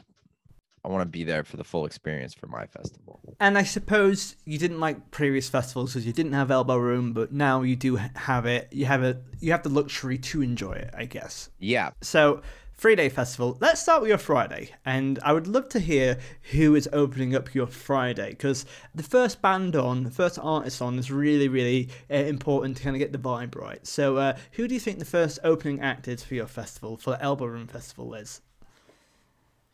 [0.85, 3.19] I want to be there for the full experience for my festival.
[3.39, 7.31] And I suppose you didn't like previous festivals because you didn't have elbow room, but
[7.31, 8.67] now you do have it.
[8.71, 9.19] You have it.
[9.39, 11.49] You have the luxury to enjoy it, I guess.
[11.57, 11.89] Yeah.
[12.01, 12.43] So
[12.77, 13.57] three day festival.
[13.59, 16.17] Let's start with your Friday, and I would love to hear
[16.51, 20.97] who is opening up your Friday because the first band on, the first artist on,
[20.99, 23.85] is really really uh, important to kind of get the vibe right.
[23.85, 27.11] So, uh, who do you think the first opening act is for your festival, for
[27.11, 28.41] the Elbow Room Festival, is?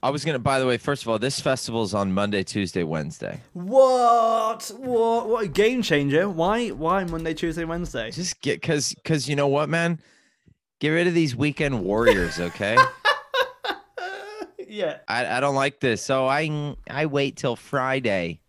[0.04, 0.40] I was gonna.
[0.40, 3.42] By the way, first of all, this festival is on Monday, Tuesday, Wednesday.
[3.54, 4.72] What?
[4.78, 5.30] What?
[5.30, 6.28] What a game changer!
[6.28, 6.70] Why?
[6.70, 8.10] Why Monday, Tuesday, Wednesday?
[8.10, 10.00] Just get because because you know what, man.
[10.82, 12.76] Get rid of these weekend warriors, okay?
[14.68, 14.98] yeah.
[15.08, 16.02] I, I don't like this.
[16.02, 18.42] So I I wait till Friday.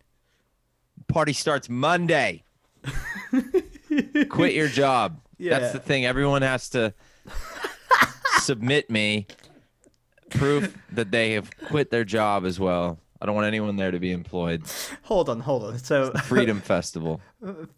[1.09, 2.45] Party starts Monday.
[4.31, 5.21] Quit your job.
[5.37, 5.59] Yeah.
[5.59, 6.07] That's the thing.
[6.07, 6.95] Everyone has to
[8.40, 9.27] submit me
[10.31, 12.99] proof that they have quit their job as well.
[13.21, 14.62] I don't want anyone there to be employed.
[15.03, 15.79] Hold on, hold on.
[15.79, 17.21] So, Freedom Festival.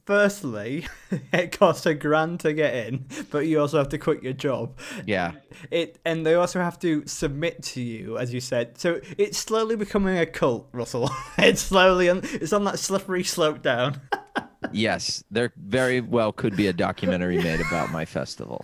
[0.04, 0.86] Firstly,
[1.32, 4.78] it costs a grand to get in, but you also have to quit your job.
[5.06, 5.32] Yeah.
[5.70, 8.78] It and they also have to submit to you, as you said.
[8.78, 11.10] So it's slowly becoming a cult, Russell.
[11.38, 12.20] it's slowly on.
[12.24, 14.00] It's on that slippery slope down.
[14.72, 18.62] Yes, there very well could be a documentary made about my festival.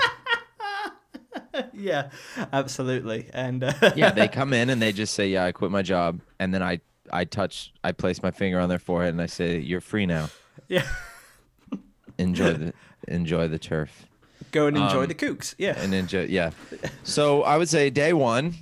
[1.74, 2.08] yeah,
[2.54, 3.28] absolutely.
[3.34, 6.22] And uh, Yeah, they come in and they just say, "Yeah, I quit my job,"
[6.38, 6.80] and then I
[7.12, 10.30] I touch, I place my finger on their forehead and I say, "You're free now.
[10.68, 10.86] Yeah,
[12.18, 12.72] Enjoy the
[13.08, 14.06] enjoy the turf."
[14.52, 15.54] go and enjoy Um, the kooks.
[15.58, 15.78] Yeah.
[15.78, 16.50] And enjoy, yeah.
[17.04, 18.54] So I would say day one,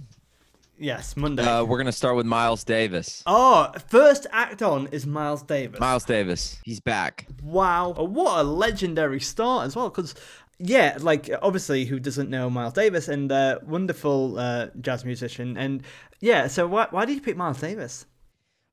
[0.79, 1.43] yes, Monday.
[1.43, 3.23] uh, we're gonna start with Miles Davis.
[3.27, 5.81] oh, first act on is Miles Davis.
[5.81, 7.27] Miles Davis, he's back.
[7.43, 9.89] Wow, Oh, what a legendary start as well.
[9.89, 10.15] Because
[10.59, 15.83] yeah, like obviously, who doesn't know Miles Davis and uh, wonderful uh, jazz musician, and
[16.21, 16.49] yeah.
[16.49, 18.05] So why why did you pick Miles Davis?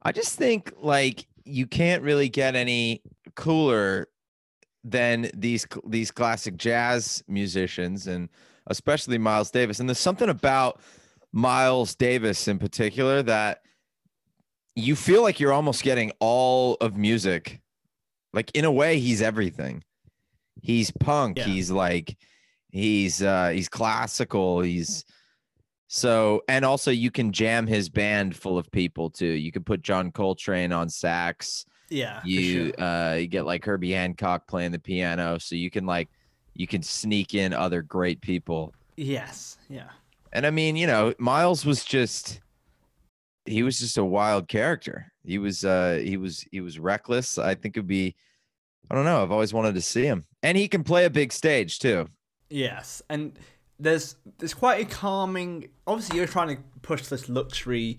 [0.02, 3.02] I just think like you can't really get any
[3.36, 4.08] cooler
[4.84, 8.30] than these these classic jazz musicians and
[8.68, 9.80] especially Miles Davis.
[9.80, 10.80] And there's something about
[11.32, 13.62] Miles Davis in particular that
[14.76, 17.62] you feel like you're almost getting all of music.
[18.34, 19.84] Like in a way he's everything.
[20.62, 21.46] He's punk, Yeah.
[21.46, 22.18] he's like
[22.70, 25.06] he's uh he's classical, he's
[25.88, 29.26] so and also you can jam his band full of people too.
[29.28, 31.66] You could put John Coltrane on sax.
[31.90, 32.82] Yeah, You sure.
[32.84, 36.10] uh you get like Herbie Hancock playing the piano, so you can like
[36.54, 38.74] you can sneak in other great people.
[38.98, 39.90] yes, yeah,
[40.32, 42.42] And I mean, you know, Miles was just
[43.46, 45.12] he was just a wild character.
[45.24, 47.38] He was uh he was he was reckless.
[47.38, 48.16] I think it'd be
[48.90, 50.26] I don't know, I've always wanted to see him.
[50.44, 52.08] And he can play a big stage too.
[52.50, 53.38] yes, and
[53.80, 55.70] there's there's quite a calming.
[55.88, 57.98] Obviously, you're trying to push this luxury.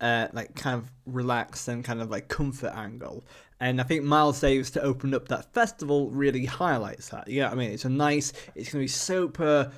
[0.00, 3.22] Uh, like kind of relaxed and kind of like comfort angle,
[3.60, 7.28] and I think Miles Davis to open up that festival really highlights that.
[7.28, 9.70] Yeah, I mean it's a nice, it's gonna be super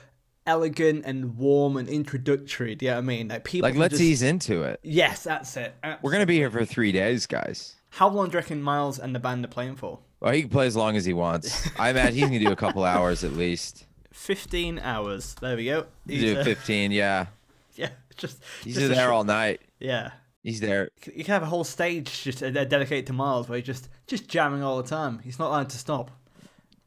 [0.47, 2.75] elegant and warm and introductory.
[2.75, 3.29] Do you know what I mean?
[3.29, 4.79] Like people Like let's just- ease into it.
[4.83, 5.75] Yes, that's it.
[6.03, 7.75] We're gonna be here for three days, guys.
[7.91, 9.99] How long do you reckon Miles and the band are playing for?
[10.21, 11.69] Well, he can play as long as he wants.
[11.79, 13.87] I imagine he's gonna do a couple hours at least.
[14.13, 15.35] 15 hours.
[15.41, 15.87] There we go.
[16.07, 17.27] He's, Do uh, 15, yeah.
[17.75, 18.41] yeah, just.
[18.63, 19.61] He's just there sh- all night.
[19.83, 20.13] Yeah.
[20.43, 20.91] He's there.
[21.15, 24.29] You can have a whole stage just uh, dedicated to Miles where he's just, just
[24.29, 25.21] jamming all the time.
[25.21, 26.11] He's not allowed to stop.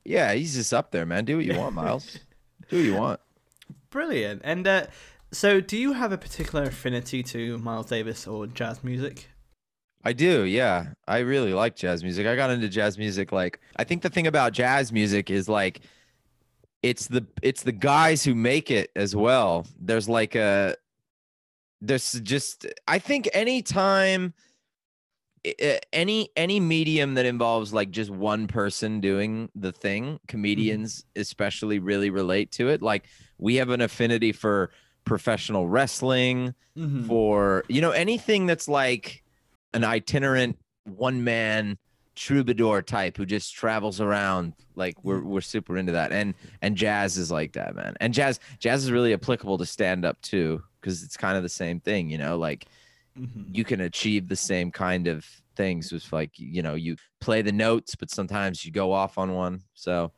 [0.03, 1.25] Yeah, he's just up there, man.
[1.25, 2.19] Do what you want, Miles.
[2.69, 3.19] Do what you want.
[3.89, 4.41] Brilliant.
[4.43, 4.87] And uh,
[5.31, 9.29] so, do you have a particular affinity to Miles Davis or jazz music?
[10.03, 10.87] I do, yeah.
[11.07, 12.27] I really like jazz music.
[12.27, 15.81] I got into jazz music like I think the thing about jazz music is like
[16.83, 19.65] it's the it's the guys who make it as well.
[19.79, 20.75] There's like a
[21.81, 24.33] there's just I think anytime
[25.93, 32.09] any any medium that involves like just one person doing the thing, comedians especially really
[32.09, 32.81] relate to it.
[32.81, 33.05] Like
[33.37, 34.71] we have an affinity for
[35.05, 37.07] professional wrestling, Mm-hmm.
[37.07, 39.23] for you know anything that's like
[39.73, 41.77] an itinerant one man
[42.15, 46.11] troubadour type who just travels around like we're we're super into that.
[46.11, 47.95] And and jazz is like that man.
[47.99, 51.49] And jazz jazz is really applicable to stand up too because it's kind of the
[51.49, 52.67] same thing you know like
[53.15, 55.25] hmm you can achieve the same kind of
[55.55, 59.33] things with like you know you play the notes but sometimes you go off on
[59.33, 59.61] one.
[59.73, 60.11] So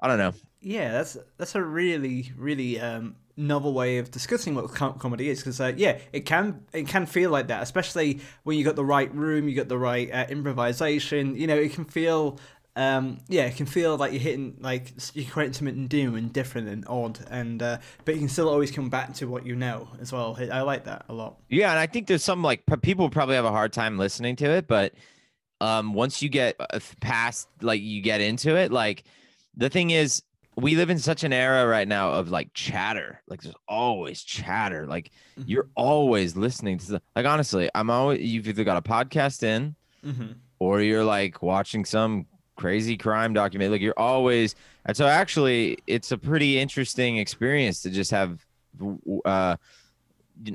[0.00, 0.34] i don't know.
[0.60, 5.38] Yeah, that's that's a really really um, novel way of discussing what com- comedy is
[5.38, 8.84] because uh, yeah, it can it can feel like that, especially when you got the
[8.84, 11.36] right room, you got the right uh, improvisation.
[11.36, 12.38] You know, it can feel.
[12.76, 16.68] Um, yeah, it can feel like you're hitting like you're creating something new and different
[16.68, 19.88] and odd, and uh, but you can still always come back to what you know
[20.00, 20.38] as well.
[20.52, 21.36] I like that a lot.
[21.48, 24.50] Yeah, and I think there's some like people probably have a hard time listening to
[24.50, 24.94] it, but
[25.60, 29.02] um, once you get uh, past like you get into it, like
[29.56, 30.22] the thing is,
[30.60, 33.20] we live in such an era right now of like chatter.
[33.28, 34.86] Like there's always chatter.
[34.86, 35.44] Like Mhm.
[35.46, 39.74] you're always listening to the, like honestly, I'm always you've either got a podcast in
[40.04, 40.32] Mm-hmm.
[40.58, 43.70] or you're like watching some crazy crime document.
[43.72, 44.54] Like you're always
[44.86, 48.44] and so actually it's a pretty interesting experience to just have
[49.24, 49.56] uh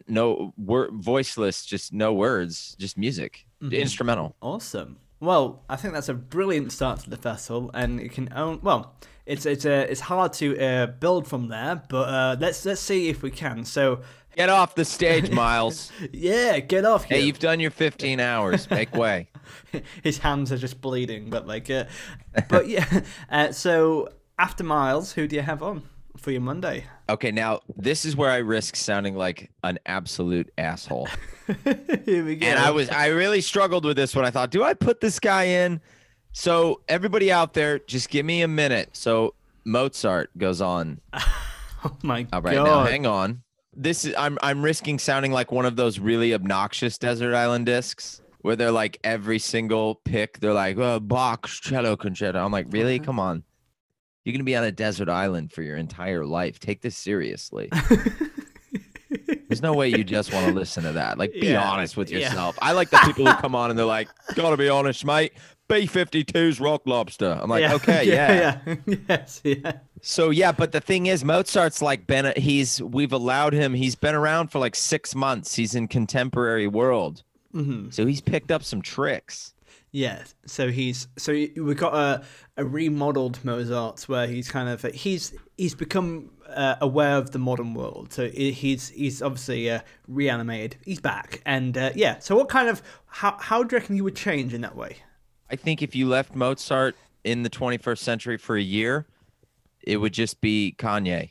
[0.07, 3.45] no word voiceless, just no words, just music.
[3.61, 3.71] Mhm.
[3.79, 4.35] Instrumental.
[4.41, 4.97] Awesome.
[5.19, 8.59] Well, I think that's a brilliant start to the festival, and it can own.
[8.61, 12.81] Well, it's it's uh, it's hard to uh, build from there, but uh, let's let's
[12.81, 13.65] see if we can.
[13.65, 14.01] So,
[14.35, 15.91] Get off the stage, Miles.
[16.11, 17.17] yeah, get off Here.
[17.17, 18.69] hey, you've done your 15 hours.
[18.69, 19.29] Make way.
[20.03, 21.85] His hands are just bleeding, but like, uh,
[22.49, 22.85] but yeah.
[23.29, 25.83] Uh, so after Miles, who do you have on
[26.17, 26.83] for your Monday?
[27.09, 31.07] Okay, now this is where I risk sounding like an absolute asshole.
[32.05, 32.45] Here we go.
[32.47, 35.19] And I was I really struggled with this when I thought, do I put this
[35.19, 35.79] guy in?
[36.37, 38.89] So everybody out there, just give me a minute.
[38.91, 40.99] So Mozart goes on.
[41.13, 42.65] oh my All right, god.
[42.65, 43.41] now hang on.
[43.73, 48.21] This is I'm I'm risking sounding like one of those really obnoxious desert island discs
[48.41, 52.43] where they're like every single pick, they're like, oh, Bach cello concerto.
[52.43, 52.99] I'm like, really?
[52.99, 53.43] Come on.
[54.25, 56.59] You're gonna be on a desert island for your entire life.
[56.59, 57.69] Take this seriously.
[59.47, 61.17] There's no way you just want to listen to that.
[61.17, 62.19] Like, be Yeah, honest with yeah.
[62.19, 62.57] yourself.
[62.61, 65.31] I like the people who come on and they're like, gotta be honest, mate.
[65.67, 67.39] B52's rock lobster.
[67.41, 68.59] I'm like, okay, yeah.
[68.65, 68.95] yeah, yeah.
[69.09, 69.71] yes, yeah.
[70.01, 73.73] So yeah, but the thing is, Mozart's like been he's we've allowed him.
[73.73, 75.55] He's been around for like six months.
[75.55, 79.53] He's in contemporary world, hmm so he's picked up some tricks.
[79.91, 82.23] Yeah, so he's so we've got a
[82.57, 87.73] a remodeled Mozart where he's kind of he's he's become uh, aware of the modern
[87.73, 88.11] world.
[88.11, 90.75] So he's he's obviously uh, reanimated.
[90.83, 92.19] He's back, and uh, yeah.
[92.19, 94.97] So what kind of how how do you reckon he would change in that way?
[95.55, 99.05] I think if you left Mozart in the 21st century for a year,
[99.81, 101.29] it would just be Kanye.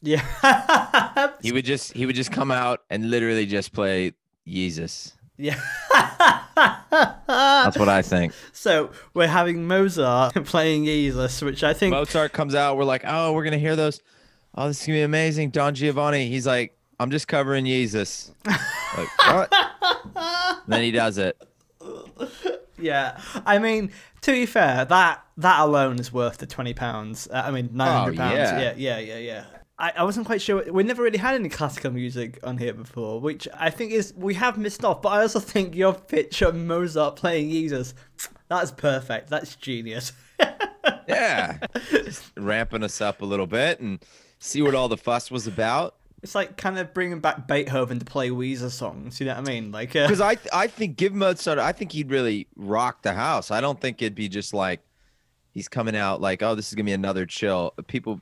[0.00, 4.12] Yeah, He would just he would just come out and literally just play
[4.46, 5.14] Jesus.
[5.38, 5.60] yeah.
[6.54, 8.32] That's what I think.
[8.52, 13.32] so we're having Mozart playing Jesus, which I think Mozart comes out, we're like, oh,
[13.32, 14.00] we're gonna hear those.
[14.54, 15.50] Oh, this is gonna be amazing.
[15.50, 18.30] Don Giovanni, he's like, I'm just covering Jesus.
[18.46, 19.52] Like, what?
[20.68, 21.36] then he does it.
[22.78, 23.90] Yeah, I mean,
[24.22, 27.28] to be fair, that that alone is worth the twenty pounds.
[27.30, 28.36] Uh, I mean, nine hundred pounds.
[28.36, 28.60] yeah.
[28.60, 29.44] yeah, yeah, yeah, yeah.
[29.78, 30.64] I, I wasn't quite sure.
[30.72, 34.34] We never really had any classical music on here before, which I think is we
[34.34, 35.02] have missed off.
[35.02, 37.94] But I also think your pitch of Mozart playing Jesus,
[38.48, 39.30] that's perfect.
[39.30, 40.12] That's genius.
[41.08, 41.58] Yeah.
[41.90, 44.00] Just ramping us up a little bit and
[44.38, 45.94] see what all the fuss was about.
[46.24, 49.20] It's like kind of bringing back Beethoven to play Weezer songs.
[49.20, 49.70] You know what I mean?
[49.70, 53.50] Like, uh, Because I I think give Mozart, I think he'd really rock the house.
[53.52, 54.80] I don't think it'd be just like
[55.52, 57.74] he's coming out like, oh, this is gonna be another chill.
[57.86, 58.18] People,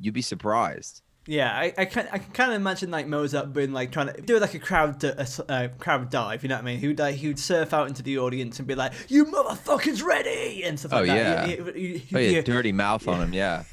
[0.00, 1.02] you'd be surprised.
[1.28, 4.20] Yeah, I, I can I can kind of imagine like Mozart being like trying to
[4.20, 6.44] do like a crowd a, crowd dive.
[6.44, 6.78] You know what I mean?
[6.78, 10.04] He would like he would surf out into the audience and be like, "You motherfuckers
[10.04, 11.46] ready!" and stuff Oh, like yeah.
[11.46, 11.74] that.
[11.74, 12.40] He- he- he- Oh, yeah, yeah.
[12.42, 13.32] dirty mouth on him.
[13.32, 13.64] Yeah.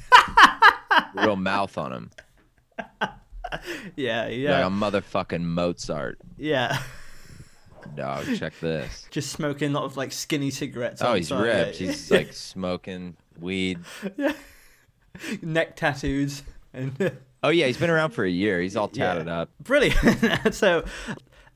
[1.14, 2.10] Real mouth on him.
[3.96, 4.28] Yeah, yeah.
[4.28, 6.18] Like yeah, a motherfucking Mozart.
[6.38, 6.78] yeah.
[7.96, 9.06] Dog, check this.
[9.10, 11.02] Just smoking a lot of like skinny cigarettes.
[11.02, 11.80] Oh, he's the ripped.
[11.80, 11.86] yeah.
[11.88, 13.80] He's like smoking weed.
[14.16, 14.32] Yeah.
[15.42, 17.12] neck tattoos and
[17.42, 18.58] Oh yeah, he's been around for a year.
[18.60, 19.12] He's all Yeah.
[19.14, 19.50] tatted up.
[19.62, 20.54] brilliant.
[20.54, 20.84] so.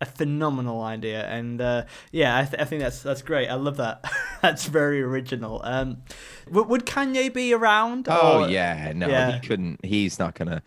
[0.00, 1.82] A phenomenal idea, and uh,
[2.12, 3.48] yeah, I, th- I think that's that's great.
[3.48, 4.04] I love that.
[4.42, 5.60] that's very original.
[5.64, 6.02] Um,
[6.46, 8.06] w- would Kanye be around?
[8.08, 9.32] Oh or- yeah, no, yeah.
[9.40, 9.84] he couldn't.
[9.84, 10.62] He's not gonna.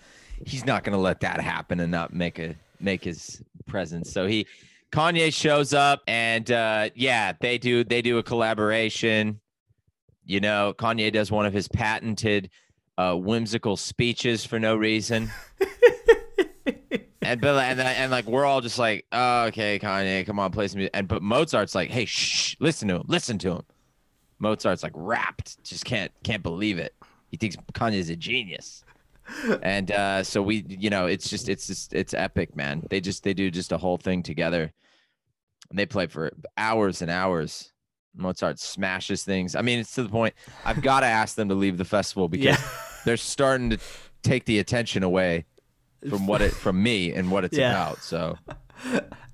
[0.45, 4.11] He's not gonna let that happen and not make a make his presence.
[4.11, 4.47] So he,
[4.91, 9.39] Kanye shows up and uh, yeah, they do they do a collaboration.
[10.25, 12.49] You know, Kanye does one of his patented
[12.97, 15.31] uh, whimsical speeches for no reason.
[17.23, 20.67] And Bill and, and like we're all just like, oh, okay, Kanye, come on, play
[20.67, 20.91] some music.
[20.95, 23.61] And but Mozart's like, hey, shh, listen to him, listen to him.
[24.39, 26.95] Mozart's like wrapped, just can't can't believe it.
[27.29, 28.83] He thinks Kanye's a genius.
[29.61, 32.83] And uh, so we, you know, it's just it's just it's epic, man.
[32.89, 34.71] They just they do just a whole thing together.
[35.69, 37.71] And they play for hours and hours.
[38.15, 39.55] Mozart smashes things.
[39.55, 40.33] I mean, it's to the point
[40.65, 42.69] I've got to ask them to leave the festival because Yeah.
[43.05, 43.77] they're starting to
[44.21, 45.45] take the attention away
[46.09, 47.71] from what it from me and what it's Yeah.
[47.71, 48.03] about.
[48.03, 48.37] So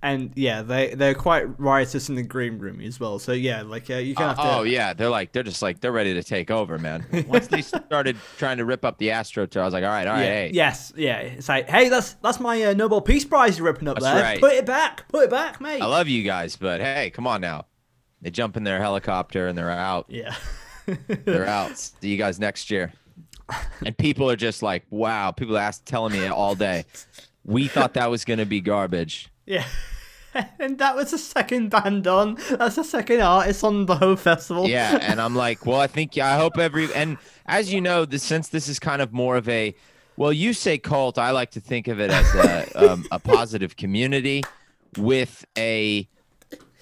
[0.01, 3.19] and yeah, they they're quite riotous in the green room as well.
[3.19, 4.57] So yeah, like uh, you can have to.
[4.57, 7.05] oh yeah, they're like they're just like they're ready to take over, man.
[7.27, 10.13] Once they started trying to rip up the AstroTurf, I was like, all right, all
[10.13, 10.29] right, Yeah.
[10.29, 11.17] hey, Yes, yeah.
[11.19, 14.23] It's like, hey, that's that's my uh, Nobel Peace Prize you're ripping up That's there.
[14.23, 14.39] right.
[14.39, 15.07] Put it back.
[15.09, 15.81] Put it back, mate.
[15.81, 17.65] I love you guys, but hey, come on now.
[18.21, 20.05] They jump in their helicopter and they're out.
[20.09, 20.35] yeah.
[21.07, 21.77] They're out.
[21.77, 22.93] See you guys next year.
[23.85, 25.31] And people are just like, wow.
[25.31, 26.85] People ask, telling me all day,
[27.43, 29.29] we thought that was gonna be garbage.
[29.47, 29.65] Yeah.
[30.59, 32.37] and that was the second band on.
[32.51, 34.67] That's the second artist on the whole festival.
[34.67, 38.23] Yeah, and I'm like, well, I think I hope every and as you know, this
[38.23, 39.73] since this is kind of more of a,
[40.15, 43.75] well, you say cult, I like to think of it as a um, a positive
[43.77, 44.43] community
[44.97, 46.07] with a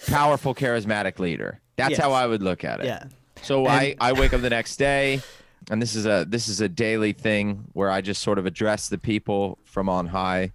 [0.07, 1.61] powerful, charismatic leader.
[1.78, 1.99] That's Yes.
[1.99, 2.86] how I would look at it.
[2.88, 3.05] Yeah.
[3.41, 5.22] So I, I wake up the next day,
[5.70, 8.89] and this is a this is a daily thing where I just sort of address
[8.89, 10.51] the people from on high.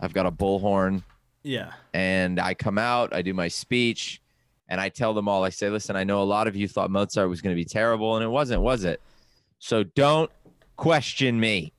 [0.00, 1.04] I've got a bullhorn,
[1.44, 1.72] Yeah.
[1.92, 4.20] and I come out, I do my speech,
[4.68, 5.44] and I tell them all.
[5.44, 7.66] I say, "Listen, I know a lot of you thought Mozart was going to be
[7.66, 9.00] terrible, and it wasn't, was it?
[9.58, 10.30] So don't
[10.76, 11.72] question me."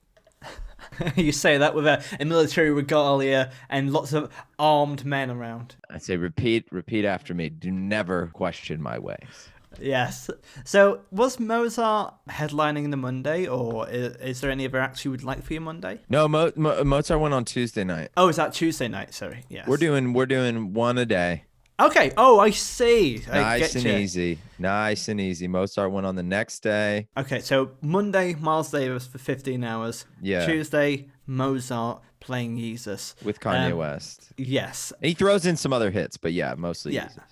[1.15, 5.75] you say that with a, a military regalia and lots of armed men around.
[5.89, 7.49] I say, "Repeat, repeat after me.
[7.49, 9.49] Do never question my ways."
[9.81, 10.29] Yes.
[10.63, 15.23] So, was Mozart headlining the Monday, or is, is there any other acts you would
[15.23, 15.99] like for your Monday?
[16.09, 18.09] No, Mo- Mo- Mozart went on Tuesday night.
[18.17, 19.13] Oh, is that Tuesday night?
[19.13, 19.43] Sorry.
[19.49, 19.67] Yes.
[19.67, 21.43] We're doing we're doing one a day.
[21.77, 22.13] Okay.
[22.15, 23.21] Oh, I see.
[23.29, 23.91] I Nice and you.
[23.91, 24.39] easy.
[24.57, 25.47] Nice and easy.
[25.49, 27.09] Mozart went on the next day.
[27.17, 30.05] Okay, so Monday, Miles Davis for 15 hours.
[30.21, 30.45] Yeah.
[30.45, 33.13] Tuesday, Mozart playing Jesus.
[33.25, 34.31] with Kanye Um, West.
[34.37, 34.93] Yes.
[35.01, 37.07] He throws in some other hits, but yeah, mostly Yeah.
[37.07, 37.23] Jesus.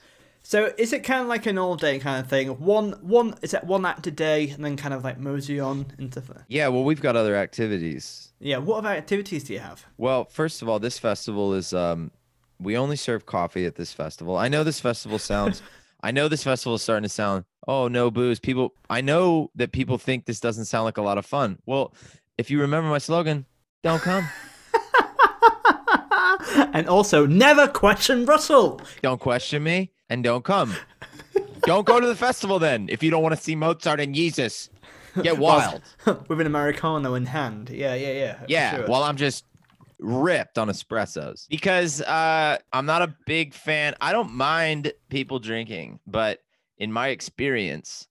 [0.46, 2.50] So is it kind of like an all day kind of thing?
[2.60, 5.86] One, one is it one act a day, and then kind of like mosey on
[5.98, 6.20] into.
[6.20, 8.34] the- Yeah, well, we've got other activities.
[8.40, 8.58] Yeah.
[8.58, 9.86] What other activities do you have?
[9.98, 12.12] Well, first of all, this festival is um
[12.60, 14.38] we only serve coffee at this festival.
[14.38, 15.62] I know this festival sounds
[16.04, 18.42] I know this festival is starting to sound, oh no booze.
[18.42, 21.58] People I know that people think this doesn't sound like a lot of fun.
[21.66, 21.94] Well,
[22.38, 23.46] if you remember my slogan,
[23.82, 24.28] don't come.
[26.74, 28.82] and also, never question Russell.
[29.02, 30.76] Don't question me and don't come.
[31.64, 34.70] don't go to the festival then if you don't want to see Mozart and Jesus.
[35.22, 35.82] Get wild.
[36.28, 37.70] With an Americano in hand.
[37.70, 38.44] Yeah, yeah, yeah.
[38.48, 38.88] Yeah, sure.
[38.88, 39.46] well, I'm just
[40.00, 43.96] ripped on espressos because uh, I'm not a big fan.
[44.02, 46.40] I don't mind people drinking, but
[46.78, 48.08] in my experience,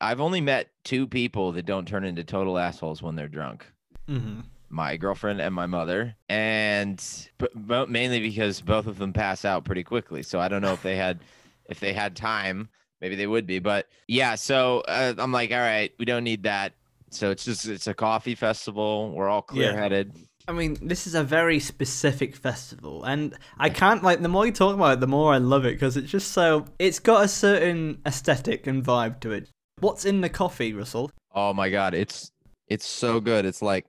[0.00, 3.66] I've only met two people that don't turn into total assholes when they're drunk.
[4.08, 4.44] Mhm.
[4.72, 7.02] My girlfriend and my mother, and
[7.36, 10.22] but, but mainly because both of them pass out pretty quickly.
[10.22, 11.20] So I don't know if they had,
[11.66, 12.70] if they had time,
[13.00, 13.58] maybe they would be.
[13.58, 16.72] But yeah, so uh, I'm like, all right, we don't need that.
[17.10, 19.12] So it's just it's a coffee festival.
[19.12, 20.16] We're all clear headed.
[20.48, 24.52] I mean, this is a very specific festival, and I can't like the more you
[24.52, 27.28] talk about it, the more I love it because it's just so it's got a
[27.28, 29.50] certain aesthetic and vibe to it.
[29.78, 31.12] What's in the coffee, Russell?
[31.34, 32.32] Oh my god, it's
[32.66, 33.44] it's so good.
[33.44, 33.86] It's like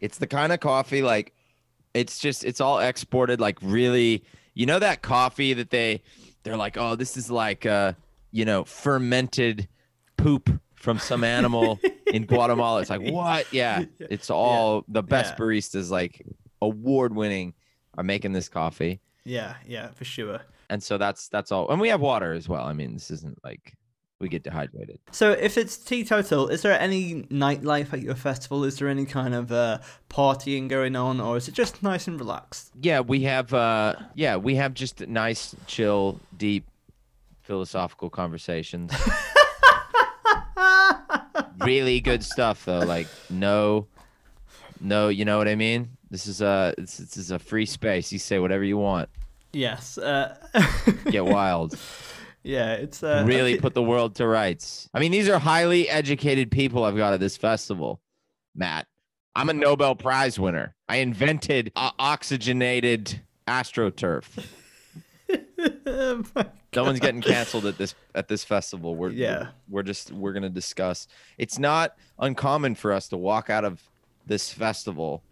[0.00, 1.32] it's the kind of coffee like
[1.94, 4.22] it's just it's all exported like really
[4.54, 6.02] you know that coffee that they
[6.42, 7.92] they're like, "Oh, this is like uh,
[8.30, 9.68] you know, fermented
[10.16, 13.84] poop from some animal in Guatemala." It's like, "What?" Yeah.
[13.98, 15.44] It's all the best Yeah.
[15.44, 16.24] baristas like
[16.62, 17.54] award-winning
[17.96, 19.00] are making this coffee.
[19.24, 20.40] Yeah, yeah, for sure.
[20.70, 21.70] And so that's that's all.
[21.70, 22.64] And we have water as well.
[22.64, 23.74] I mean, this isn't like
[24.20, 24.98] we get dehydrated.
[25.12, 28.64] So, if it's teetotal, is there any nightlife at your festival?
[28.64, 29.78] Is there any kind of uh,
[30.10, 32.72] partying going on, or is it just nice and relaxed?
[32.80, 36.66] Yeah, we have uh yeah, we have just nice, chill, deep
[37.42, 38.92] philosophical conversations.
[41.60, 42.80] really good stuff though.
[42.80, 43.86] Like no
[44.80, 45.90] no, you know what I mean?
[46.10, 48.12] This is a this, this is a free space.
[48.12, 49.08] You say whatever you want.
[49.52, 49.98] Yes.
[49.98, 50.36] Uh,
[51.10, 51.78] Get wild.
[52.48, 53.60] Yeah, it's uh, really okay.
[53.60, 54.88] put the world to rights.
[54.94, 58.00] I mean, these are highly educated people I've got at this festival.
[58.54, 58.86] Matt,
[59.36, 60.74] I'm a Nobel Prize winner.
[60.88, 64.24] I invented uh, oxygenated astroturf.
[66.74, 68.96] Someone's getting canceled at this at this festival.
[68.96, 69.48] We're Yeah.
[69.68, 71.06] We're just we're gonna discuss.
[71.36, 73.82] It's not uncommon for us to walk out of
[74.26, 75.22] this festival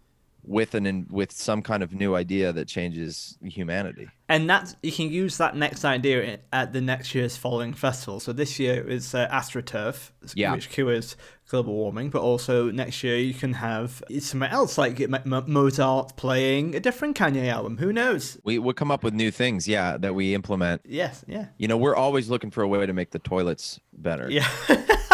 [0.47, 4.07] with an in, with some kind of new idea that changes humanity.
[4.29, 8.19] And that's you can use that next idea at the next year's following festival.
[8.19, 10.53] So this year is uh, AstroTurf, Yeah.
[10.53, 11.15] which cures
[11.49, 16.15] global warming, but also next year you can have something else like M- M- Mozart
[16.17, 17.77] playing a different Kanye album.
[17.77, 18.37] Who knows?
[18.43, 20.81] We will come up with new things, yeah, that we implement.
[20.85, 24.29] Yes, yeah, You know, we're always looking for a way to make the toilets better.
[24.29, 24.47] yeah.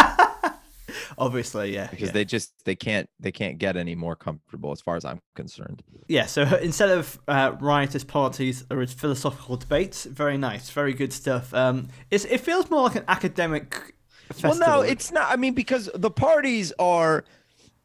[1.18, 1.88] obviously, yeah.
[1.88, 2.14] because yeah.
[2.14, 5.84] they just they can't they can't get any more comfortable as far as I'm concerned.
[6.07, 10.05] Yeah, so instead of uh, riotous parties, there is philosophical debates.
[10.05, 11.53] Very nice, very good stuff.
[11.53, 13.93] Um, it's, it feels more like an academic
[14.28, 14.57] festival.
[14.59, 15.32] Well, no, it's not.
[15.32, 17.24] I mean, because the parties are,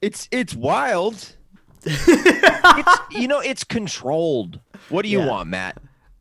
[0.01, 1.35] it's it's wild.
[1.85, 4.61] it's, you know, it's controlled.
[4.89, 5.29] What do you Yeah.
[5.29, 5.79] want, Matt?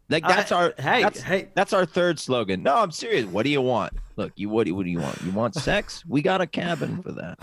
[0.09, 1.49] Like I- that's our hey, that's, hey.
[1.53, 2.63] that's our third slogan.
[2.63, 3.25] No, I'm serious.
[3.25, 3.93] What do you want?
[4.15, 5.21] Look, you what do what do you want?
[5.21, 6.03] You want sex?
[6.07, 7.39] We got a cabin for that.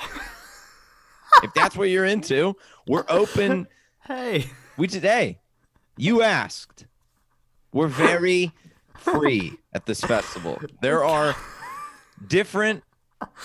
[1.42, 2.56] if that's what you're into,
[2.86, 3.66] we're open.
[4.06, 5.38] Hey, We today,
[5.96, 6.84] you asked.
[7.72, 8.52] We're very
[8.98, 10.60] free at this festival.
[10.82, 11.34] There are
[12.28, 12.84] different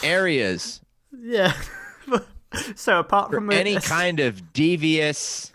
[0.03, 0.81] areas
[1.17, 1.53] yeah.
[2.75, 5.53] so apart from any kind of devious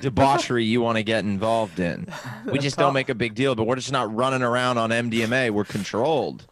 [0.00, 2.06] debauchery you want to get involved in.
[2.46, 5.50] We just don't make a big deal, but we're just not running around on MDMA.
[5.50, 6.46] We're controlled.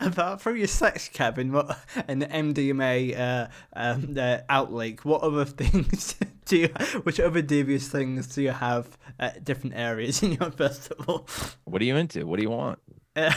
[0.00, 1.78] apart from your sex cabin, what
[2.08, 6.68] and the MDMA uh, um, uh, outlake, what other things do you?
[7.02, 11.28] Which other devious things do you have at different areas in your festival?
[11.64, 12.26] What are you into?
[12.26, 12.78] What do you want?
[13.14, 13.32] Uh,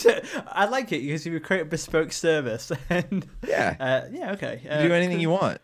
[0.48, 3.76] I like it because you create a bespoke service, and Yeah.
[3.78, 4.60] uh, yeah, okay.
[4.64, 5.60] You Uh, do anything you want.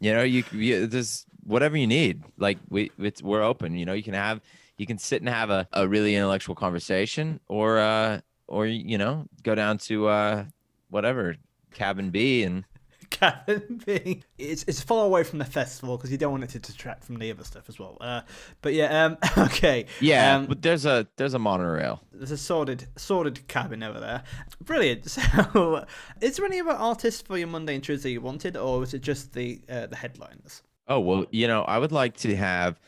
[0.00, 2.22] You know, you, you there's whatever you need.
[2.38, 4.40] Like we it's we're open, you know, you can have
[4.78, 9.26] you can sit and have a, a really intellectual conversation or uh or you know,
[9.42, 10.44] go down to uh
[10.88, 11.36] whatever,
[11.72, 12.64] cabin B and
[13.20, 16.58] cabin being it's it's far away from the festival because you don't want it to
[16.58, 17.96] detract from the other stuff as well.
[18.00, 18.22] Uh,
[18.62, 19.86] but yeah, um, okay.
[20.00, 22.02] yeah, um, but there's a there's a monorail.
[22.12, 24.22] there's a sordid sordid cabin over there.
[24.64, 25.08] Brilliant.
[25.20, 25.84] So,
[26.20, 29.02] is there any other artists for your Monday and Tuesday you wanted, or was it
[29.02, 30.62] just the uh, the headliners?
[30.88, 32.78] Oh well, you know, I would like to have.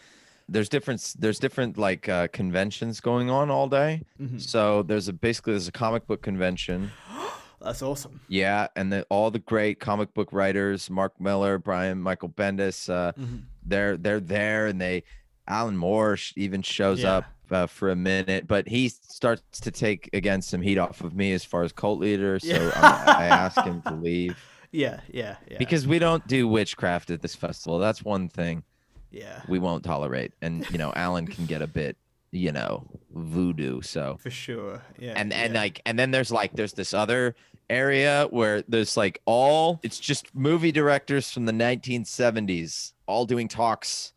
[0.49, 1.15] There's different.
[1.19, 4.03] There's different like uh, conventions going on all day.
[4.39, 6.91] So there's a basically there's a comic book convention.
[7.63, 8.21] That's awesome.
[8.29, 13.13] Yeah, and the, all the great comic book writers, Mark Millar, Brian Michael Bendis, uh,
[13.65, 15.05] they're they're there, and they
[15.49, 17.17] Alan Moore sh- even shows Yeah.
[17.19, 21.15] up uh, for a minute, but he starts to take again some heat off of
[21.15, 22.39] me as far as cult leader.
[22.39, 22.71] So Yeah.
[22.75, 24.37] I'm, I ask him to leave
[24.73, 25.59] Yeah, yeah, yeah.
[25.59, 27.79] because we don't do witchcraft at this festival.
[27.79, 28.63] That's one thing
[29.11, 30.33] yeah, we won't tolerate.
[30.41, 31.99] And you know, Alan can get a bit,
[32.31, 33.83] you know, voodoo.
[33.83, 34.81] So for sure.
[34.99, 35.61] Yeah, and and yeah.
[35.61, 37.35] like and then there's like there's this other
[37.73, 44.13] area where there's like all it's just movie directors from the 1970s all doing talks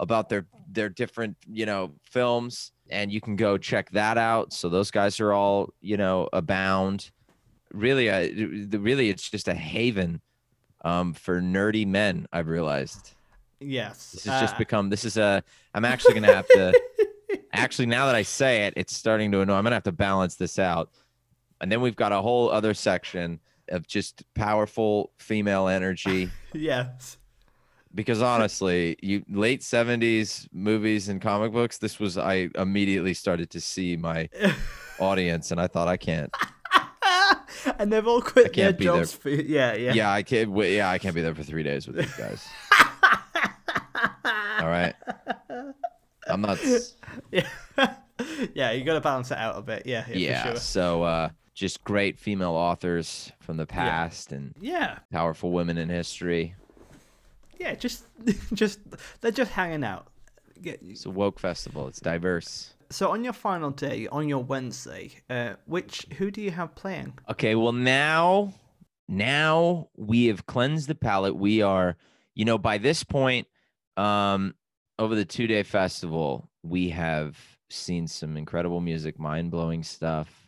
[0.00, 4.52] about their their different you know films and you can go check that out.
[4.52, 7.10] So those guys are all you know abound.
[7.72, 8.28] Really uh,
[8.78, 10.20] really it's just a haven
[10.84, 13.14] um for nerdy men i've realized.
[13.60, 15.42] Yes, this has just uh, become this is a
[15.72, 16.78] i'm actually gonna have to
[17.52, 20.34] actually now that i say it it's starting to annoy i'm gonna have to balance
[20.34, 20.90] this out
[21.64, 23.40] and then we've got a whole other section
[23.70, 27.16] of just powerful female energy yes.
[27.94, 33.62] because honestly you late 70s movies and comic books this was i immediately started to
[33.62, 34.28] see my
[35.00, 36.30] audience and i thought i can't
[37.78, 38.96] and they've all quit their can't be there.
[38.96, 39.94] jobs for yeah, yeah.
[39.94, 42.46] yeah i can't wait yeah i can't be there for three days with these guys
[44.60, 44.94] all right
[46.28, 46.58] i'm not
[47.30, 47.48] yeah,
[48.52, 48.70] yeah.
[48.70, 49.86] You got to balance it out a bit.
[49.86, 50.56] Yeah, yeah, yeah For sure.
[50.56, 56.54] so uh just great female authors from the past and yeah, powerful women in history.
[57.58, 57.74] Yeah.
[57.74, 58.04] Just,
[58.52, 58.80] just
[59.20, 60.08] they're just hanging out.
[60.60, 61.88] Get, it's a woke festival.
[61.88, 62.74] It's diverse.
[62.90, 67.14] So on your final day, on your Wednesday, uh, which who do you have playing?
[67.30, 68.52] okay well now
[69.08, 71.36] now we have cleansed the palate.
[71.36, 71.96] We are
[72.34, 73.46] you know by this point
[73.96, 74.54] um
[74.98, 77.36] over the two day festival we have
[77.70, 80.43] seen some incredible music mind-blowing stuff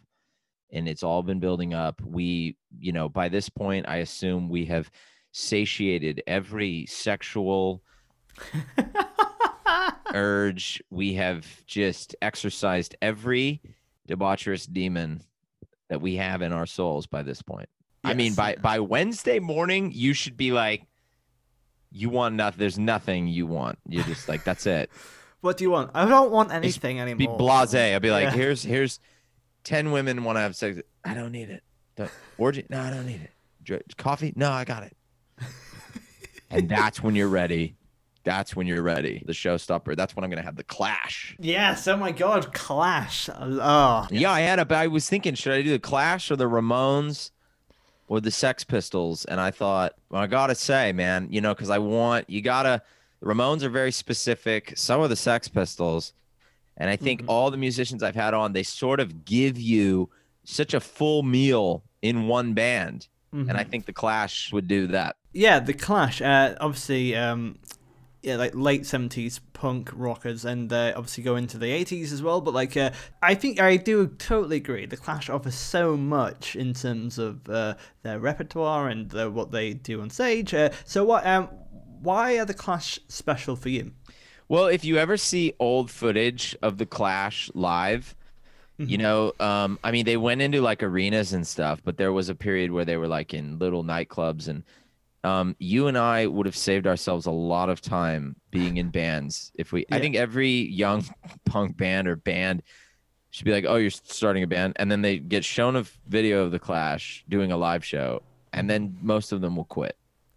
[0.73, 2.01] and it's all been building up.
[2.03, 4.91] We you know by this point i assume we have
[5.33, 7.83] satiated every sexual
[10.15, 10.83] urge.
[10.91, 13.61] We have just exercised every
[14.09, 15.23] debaucherous demon
[15.89, 17.69] that we have in our souls by this point.
[18.05, 20.87] I mean by by wednesday morning you should be like
[21.91, 23.79] you want nothing there's nothing you want.
[23.89, 24.91] You're just like that's it.
[25.43, 25.91] What do you want?
[25.95, 27.37] I don't want anything be anymore.
[27.37, 28.31] Be blase i'll be like Yeah.
[28.33, 28.99] here's here's
[29.67, 31.63] 10 women want to have sex i don't need it
[31.97, 33.31] don't, orgy no i don't need it
[33.65, 34.97] Dr- coffee no i got it
[36.51, 37.77] and that's when you're ready
[38.23, 41.87] that's when you're ready the showstopper that's when i'm gonna have the clash Yes.
[41.89, 43.29] Oh my God, Clash.
[43.29, 44.75] Uh, oh, Yeah, I had a.
[44.77, 47.31] I was thinking, should I do the Clash or the Ramones
[48.09, 49.25] or the Sex Pistols?
[49.27, 52.83] And I thought, well, I gotta say, man, you know, because I want you gotta.
[53.21, 54.73] The Ramones are very specific.
[54.77, 56.13] Some of the Sex Pistols,
[56.77, 60.11] and I think all the musicians I've had on, they sort of give you
[60.45, 63.09] such a full meal in one band.
[63.35, 63.51] Mm-hmm.
[63.51, 65.17] And I think the Clash would do that.
[65.33, 66.23] Yeah, the Clash.
[66.23, 67.59] Uh, obviously, um,
[68.23, 72.41] yeah, like late seventies punk rockers, and uh, obviously go into the eighties as well.
[72.41, 72.91] But like, uh,
[73.23, 74.87] I think I do totally agree.
[74.87, 79.75] The Clash offers so much in terms of uh, their repertoire and uh, what they
[79.75, 80.55] do on stage.
[80.55, 81.27] Uh, so, what?
[81.27, 81.49] Um,
[82.01, 83.93] why are the Clash special for you?
[84.49, 88.15] Well, if you ever see old footage of the Clash live,
[88.79, 92.29] you know, um, I mean, they went into like arenas and stuff, but there was
[92.29, 94.65] a period where they were like in little nightclubs, and
[95.25, 99.51] um, you and I would have saved ourselves a lot of time being in bands
[99.55, 99.87] if we.
[99.91, 101.05] I think every young
[101.47, 102.63] punk band or band
[103.31, 106.45] should be like, "Oh, you're starting a band," and then they get shown a video
[106.45, 108.23] of the Clash doing a live show,
[108.53, 109.97] and then most of them will quit.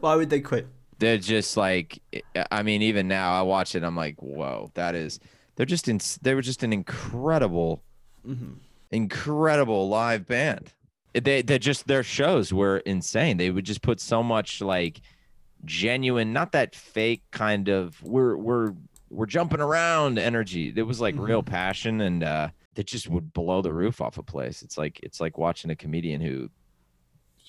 [0.00, 0.66] Why would they quit?
[0.98, 2.00] They're just like
[2.50, 5.20] i mean even now i watch it i'm like whoa that is
[5.56, 7.82] they're just in they were just an incredible
[8.90, 10.72] incredible live band.
[11.14, 13.38] They they just their shows were insane.
[13.38, 15.00] They would just put so much like
[15.64, 18.74] genuine not that fake kind of we're we're
[19.10, 20.72] we're jumping around energy.
[20.74, 24.22] It was like real passion and uh that just would blow the roof off a
[24.22, 24.62] place.
[24.62, 26.50] It's like it's like watching a comedian who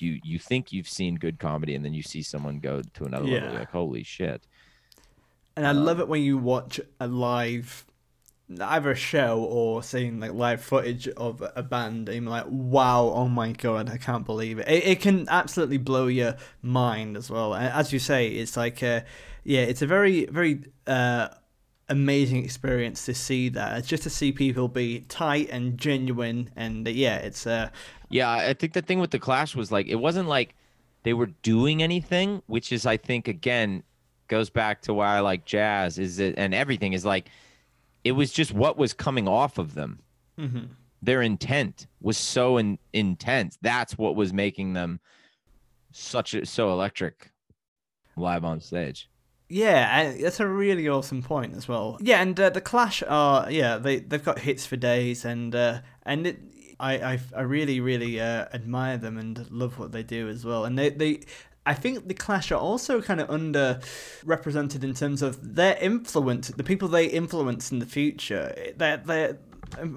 [0.02, 3.26] you you think you've seen good comedy and then you see someone go to another
[3.26, 3.50] level Yeah.
[3.52, 4.42] you're like holy shit
[5.58, 7.86] And I love it when you watch a live,
[8.62, 13.12] either a show or seeing like live footage of a band, and you're like, "Wow,
[13.14, 17.30] oh my god, I can't believe it!" It, it can absolutely blow your mind as
[17.30, 17.54] well.
[17.54, 19.02] And as you say, it's like, uh,
[19.44, 21.28] yeah, it's a very, very uh,
[21.90, 23.78] amazing experience to see that.
[23.78, 27.70] It's just to see people be tight and genuine, and uh, yeah, it's uh,
[28.10, 30.56] Yeah, I think the thing with the Clash was like it wasn't like
[31.04, 33.84] they were doing anything, which is I think again
[34.28, 37.30] goes back to why I like jazz is it and everything is like
[38.04, 40.00] it was just what was coming off of them.
[41.02, 43.58] Their intent was so in, intense.
[43.62, 45.00] That's what was making them
[45.92, 47.32] such a, so electric
[48.16, 49.10] live on stage.
[49.50, 51.98] Yeah, that's a really awesome point as well.
[52.00, 55.82] Yeah, and uh, the Clash are yeah they they've got hits for days, and uh,
[56.04, 56.40] and it,
[56.80, 60.66] I, I I really really uh, admire them and love what they do as well.
[60.66, 61.22] And they they
[61.66, 66.64] I think the Clash are also kind of underrepresented in terms of their influence, the
[66.64, 68.56] people they influence in the future.
[68.78, 69.34] They're they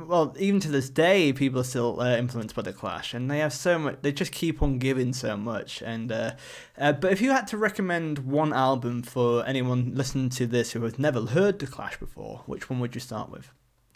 [0.06, 3.38] well, even to this day, people are still uh, influenced by the Clash, and they
[3.38, 3.98] have so much.
[4.02, 5.82] They just keep on giving so much.
[5.82, 6.32] And uh,
[6.78, 10.82] uh, but if you had to recommend one album for anyone listening to this who
[10.82, 13.50] has never heard the Clash before, which one would you start with?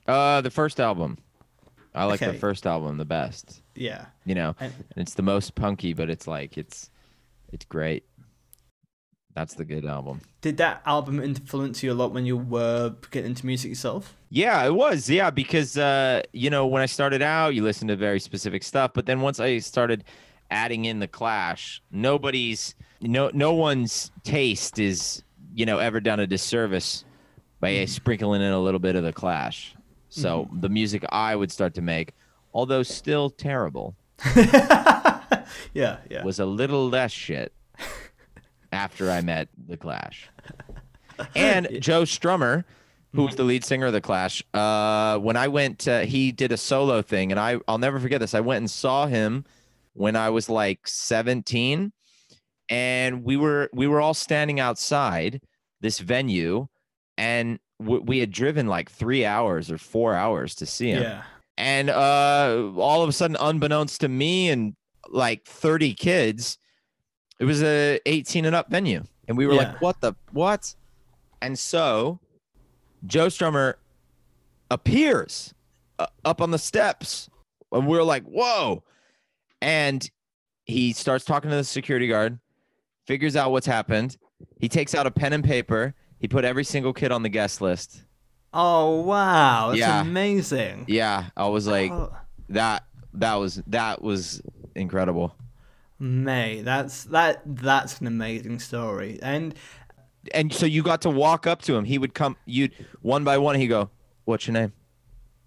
[0.07, 1.19] Uh the first album.
[1.95, 2.33] I like Okay.
[2.33, 3.63] the first album the best.
[3.75, 4.55] Yeah, You know.
[4.61, 6.91] and, And it's the most punky, but it's like it's
[7.53, 8.05] it's great.
[9.37, 10.23] That's the good album.
[10.41, 14.17] did that album influence you a lot when you were getting into music yourself?
[14.31, 15.11] Yeah, it was.
[15.11, 18.93] Yeah, because uh, you know, when I started out, you listen to very specific stuff,
[18.95, 20.05] but then once I started
[20.51, 25.23] adding in the Clash, nobody's no no one's taste is,
[25.55, 27.05] you know, ever done a disservice
[27.61, 29.75] by sprinkling in a little bit of the Clash.
[30.09, 32.15] So the music I would start to make,
[32.55, 33.97] although still terrible,
[35.75, 36.25] Yeah, yeah.
[36.25, 37.53] was a little less shit
[38.77, 40.29] after I met the Clash.
[41.35, 42.65] And Joe Strummer,
[43.15, 46.53] who was the lead singer of the Clash, uh, when I went, uh, he did
[46.53, 48.35] a solo thing, and I I'll never forget this.
[48.35, 49.47] I went and saw him
[49.95, 51.91] when I was like 17,
[52.69, 55.41] and we were we were all standing outside
[55.81, 56.67] this venue,
[57.17, 61.23] and w- we had driven like three hours or four hours to see him yeah.
[61.57, 64.75] and uh all of a sudden unbeknownst to me and
[65.09, 66.59] like 30 kids
[67.39, 69.59] it was a 18 and up venue and we were Yeah.
[69.73, 70.75] like what the what?
[71.43, 72.19] And so
[73.07, 73.75] joe strummer
[74.71, 75.55] appears
[75.99, 77.29] uh, up on the steps
[77.73, 78.83] and we're like whoa.
[79.63, 80.09] And
[80.65, 82.39] he starts talking to the security guard
[83.07, 84.17] figures out what's happened.
[84.61, 85.95] He takes out a pen and paper.
[86.19, 88.03] He put every single kid on the guest list.
[88.53, 90.01] Oh wow, that's Yeah.
[90.01, 90.87] amazing.
[90.89, 91.27] yeah.
[91.37, 92.15] I was like Oh,
[92.49, 92.85] that
[93.15, 94.43] that was that was
[94.75, 95.35] incredible
[95.99, 99.19] May, that's that that's an amazing story.
[99.23, 99.55] And
[100.35, 103.39] and so you got to walk up to him he would come you'd one by
[103.39, 103.91] one he'd go
[104.25, 104.73] what's your name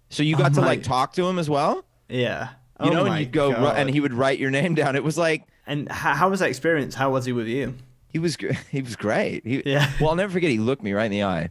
[0.08, 2.48] so you got Oh to my- like talk to him as well yeah.
[2.82, 3.76] you Oh know and you'd go God.
[3.76, 6.48] and he would write your name down it was like And how, how was that
[6.48, 6.94] experience?
[6.94, 7.74] How was he with you?
[8.08, 8.38] he was
[8.70, 9.90] he was great he, Yeah.
[10.00, 11.50] well i'll never forget he looked me right in the eye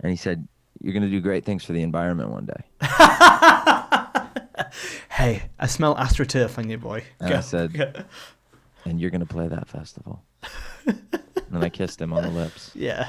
[0.00, 0.48] and he said
[0.82, 2.64] you're gonna do great things for the environment one day
[5.10, 7.04] Hey, I smell astroturf on you, boy.
[7.20, 8.06] And I said-
[8.84, 10.22] and you're gonna play that festival
[10.86, 13.08] and i kissed him on the lips yeah.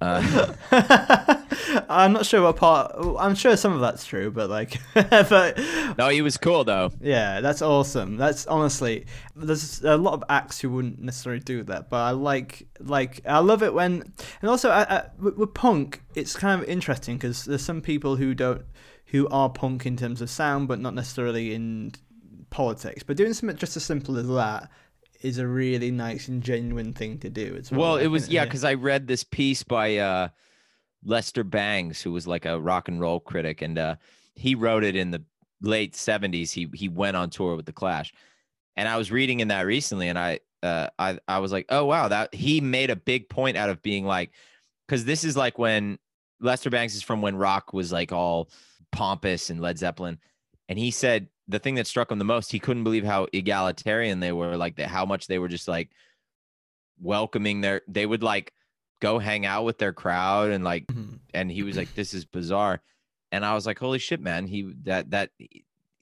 [0.00, 0.52] uh,
[1.88, 2.92] I'm not sure what part.
[3.18, 5.58] I'm sure some of that's true, but like, but
[5.96, 6.90] No, he was cool though.
[7.00, 8.16] yeah, that's awesome.
[8.16, 12.66] That's honestly, there's a lot of acts who wouldn't necessarily do that, but I like,
[12.80, 14.12] like, I love it when,
[14.42, 18.34] and also I, I, with punk, it's kind of interesting because there's some people who
[18.34, 18.62] don't,
[19.06, 21.92] who are punk in terms of sound, but not necessarily in
[22.50, 23.02] politics.
[23.02, 24.70] But doing something just as simple as that
[25.22, 27.54] is a really nice and genuine thing to do.
[27.54, 30.28] It's Well, it was yeah, because I read this piece by uh,
[31.04, 33.96] Lester Bangs, who was like a rock and roll critic, and uh,
[34.34, 35.22] he wrote it in the
[35.62, 36.52] late '70s.
[36.52, 38.12] He he went on tour with the Clash,
[38.76, 41.84] and I was reading in that recently, and I uh, I I was like, oh
[41.84, 44.32] wow, that he made a big point out of being like,
[44.86, 45.98] because this is like when
[46.40, 48.50] Lester Bangs is from when rock was like all
[48.96, 50.18] pompous and Led Zeppelin,
[50.68, 54.18] and he said the thing that struck him the most, he couldn't believe how egalitarian
[54.20, 55.90] they were, like the, how much they were just like
[57.00, 58.52] welcoming their they would like
[59.00, 61.18] go hang out with their crowd and like Mhm.
[61.34, 62.80] and he was like this is bizarre
[63.30, 65.30] and i was like holy shit man he that that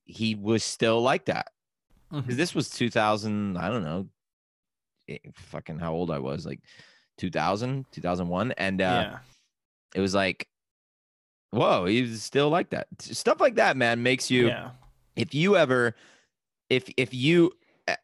[0.05, 1.49] he was still like that
[2.13, 2.21] Mhm.
[2.23, 4.07] because this was 2000 i don't know
[5.09, 6.61] eh, fucking how old i was like
[7.19, 9.19] 2000 2001 and uh yeah.
[9.97, 10.47] it was like
[11.55, 12.87] whoa he's still like that.
[13.01, 14.71] Stuff like that man makes you yeah.
[15.17, 15.95] if you ever
[16.71, 17.53] if if you
[17.89, 17.97] eh,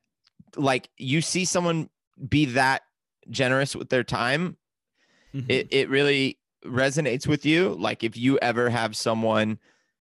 [0.57, 1.89] like you see someone
[2.29, 2.83] be that
[3.29, 4.57] generous with their time
[5.35, 5.47] Mhm.
[5.49, 7.77] it, it really resonates with you.
[7.79, 9.59] Like if you ever have someone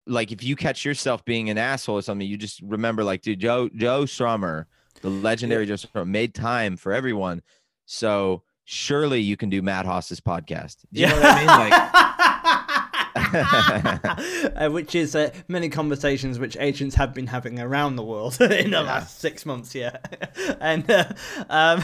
[0.05, 3.41] like if you catch yourself being an asshole or something you just remember like dude
[3.41, 4.65] joe joe strummer
[5.01, 7.41] the legendary joe strummer made time for everyone.
[7.85, 10.77] So surely you can do matt Hoss's podcast.
[10.93, 11.47] Do you know what i mean?
[11.47, 11.91] Like
[14.55, 18.47] uh, which is uh, many conversations which agents have been having around the world in
[18.71, 18.81] the Yeah.
[18.81, 19.97] last six months, yeah.
[20.61, 21.05] and uh,
[21.49, 21.83] um,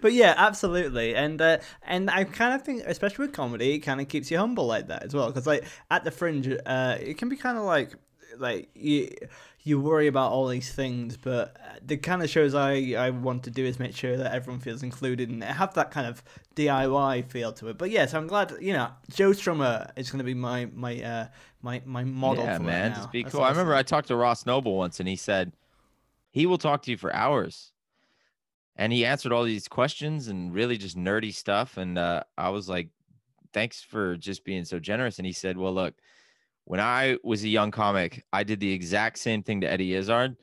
[0.00, 1.14] but yeah, absolutely.
[1.14, 4.38] And uh, and I kind of think, especially with comedy, it kind of keeps you
[4.38, 5.26] humble like that as well.
[5.28, 7.94] Because like at the fringe, uh, it can be kind of like
[8.38, 9.08] like you
[9.62, 13.50] you worry about all these things, but the kind of shows I, I want to
[13.50, 16.22] do is make sure that everyone feels included and have that kind of
[16.56, 17.76] DIY feel to it.
[17.76, 21.26] But yes, I'm glad you know Joe Strummer is going to be my my uh
[21.62, 22.44] my my model.
[22.44, 23.44] yeah for man just be That's cool.
[23.44, 25.52] I remember i talked to ross noble once and he said
[26.30, 27.72] he will talk to you for hours.
[28.76, 31.76] And he answered all these questions and really just nerdy stuff.
[31.76, 32.88] And uh, i was like
[33.52, 35.18] thanks for just being so generous.
[35.18, 35.94] And he said well look
[36.70, 40.36] when i was a young comic i did the exact same thing to eddie izzard.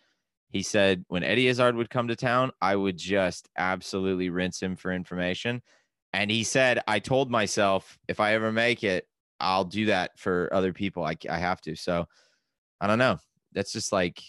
[0.50, 4.76] He said when eddie izzard would come to town i would just absolutely rinse him
[4.76, 5.62] for information.
[6.12, 9.08] And he said i told myself if i ever make it
[9.40, 11.04] i'll do that for other people.
[11.06, 11.76] I, I have to.
[11.76, 12.06] So
[12.82, 13.18] i don't know.
[13.54, 14.22] That's just like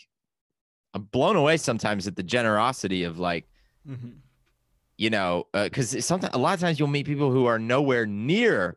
[0.95, 3.49] i'm blown away sometimes at the generosity of like
[3.89, 4.19] Mhm.
[4.97, 8.77] you know, because sometimes a lot of times you'll meet people who are nowhere near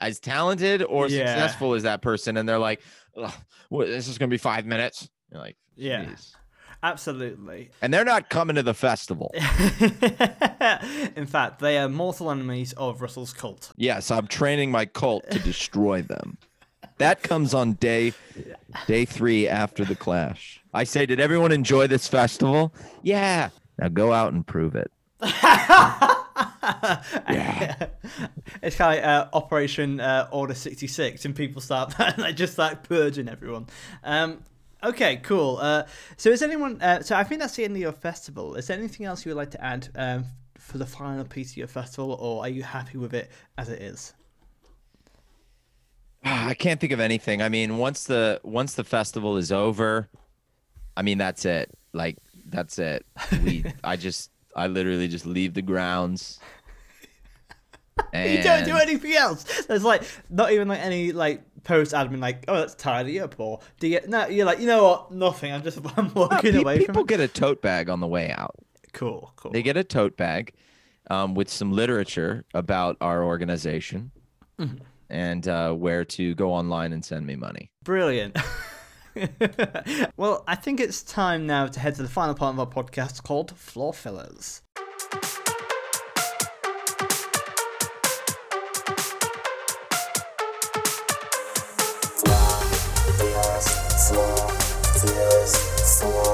[0.00, 1.26] as talented or Yeah.
[1.26, 2.80] successful as that person, and they're like,
[3.16, 3.32] "Ugh,
[3.68, 6.04] what, "This is gonna be five minutes." You're like, Yeah.
[6.04, 6.32] "Jeez."
[6.82, 7.70] Absolutely.
[7.82, 9.30] and they're not coming to the festival.
[11.14, 13.72] In fact, they are mortal enemies of Russell's cult.
[13.76, 16.38] yes, I'm training my cult to destroy them.
[16.98, 18.12] That comes on day
[18.86, 20.60] day three after the clash.
[20.72, 22.72] I say, did everyone enjoy this festival?
[23.02, 23.50] Yeah.
[23.78, 24.90] Now go out and prove it.
[28.62, 32.82] it's kind of like uh, Operation uh, Order 66, and people start like just like
[32.82, 33.66] purging everyone.
[34.04, 34.44] Um,
[34.82, 35.58] okay, cool.
[35.60, 35.84] Uh,
[36.16, 36.80] so, is anyone?
[36.82, 38.56] Uh, so, I think that's the end of your festival.
[38.56, 40.24] Is there anything else you would like to add um,
[40.58, 43.80] for the final piece of your festival, or are you happy with it as it
[43.80, 44.12] is?
[46.24, 47.40] Ah, I can't think of anything.
[47.40, 50.08] I mean, once the once the festival is over,
[50.96, 51.70] I mean that's it.
[51.94, 53.06] Like that's it.
[53.42, 56.38] We I just I literally just leave the grounds.
[58.12, 59.44] And You don't do anything else.
[59.66, 63.60] There's like not even like any like post admin like, oh, let's tidy up, or
[63.78, 64.00] do you?
[64.08, 65.12] No, you're like, you know what?
[65.12, 65.52] Nothing.
[65.52, 67.06] I'm just I'm walking away people from it.
[67.08, 68.54] get a tote bag on the way out.
[68.92, 69.52] Cool, cool.
[69.52, 70.52] They get a tote bag
[71.10, 74.10] um, with some literature about our organization
[74.58, 74.76] Mm-hmm.
[75.08, 77.70] and uh, where to go online and send me money.
[77.82, 78.36] Brilliant.
[80.16, 83.22] well, I think it's time now to head to the final part of our podcast
[83.22, 84.62] called Floor Fillers.
[94.08, 94.48] Floor
[94.98, 95.44] floor
[96.00, 96.29] floor.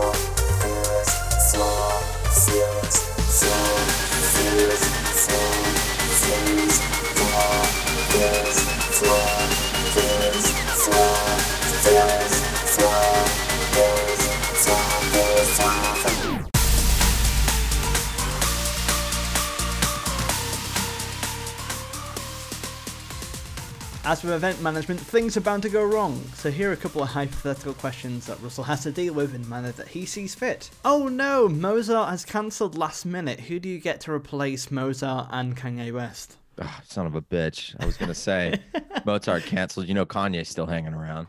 [24.08, 27.02] As with event management, things are bound to go wrong, so here are a couple
[27.02, 30.32] of hypothetical questions that Russell has to deal with in a manner that he sees
[30.32, 30.70] fit.
[30.84, 33.40] Oh no, Mozart has cancelled last minute.
[33.40, 36.36] Who do you get to replace Mozart and Kanye West?
[36.62, 37.74] Ah, son of a bitch.
[37.80, 38.60] I was gonna say
[39.04, 39.88] Mozart canceled.
[39.88, 41.26] You know Kanye's still hanging around.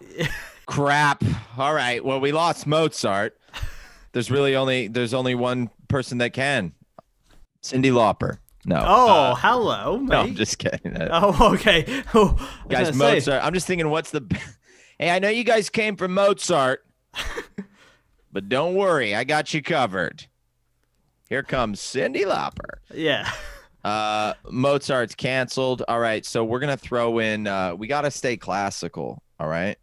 [0.67, 1.23] Crap.
[1.57, 2.05] All right.
[2.05, 3.39] Well, we lost Mozart.
[4.11, 6.73] There's really only there's only one person that can.
[7.63, 8.37] Cyndi Lauper.
[8.67, 8.83] No.
[8.85, 10.09] Oh, Uh, hello, mate.
[10.09, 10.95] no, I'm just kidding.
[10.97, 11.85] Uh, Oh, okay.
[12.13, 12.35] Oh,
[12.69, 13.43] guys, gonna say- Mozart.
[13.43, 14.21] I'm just thinking, what's the?
[14.99, 16.83] Hey, I know you guys came from Mozart,
[18.31, 20.25] but don't worry, I got you covered.
[21.29, 22.79] Here comes Cyndi Lauper.
[22.91, 23.29] Yeah.
[23.85, 25.83] Uh, Mozart's canceled.
[25.87, 27.45] All right, so we're gonna throw in.
[27.45, 29.21] Uh, we gotta stay classical.
[29.39, 29.77] All right.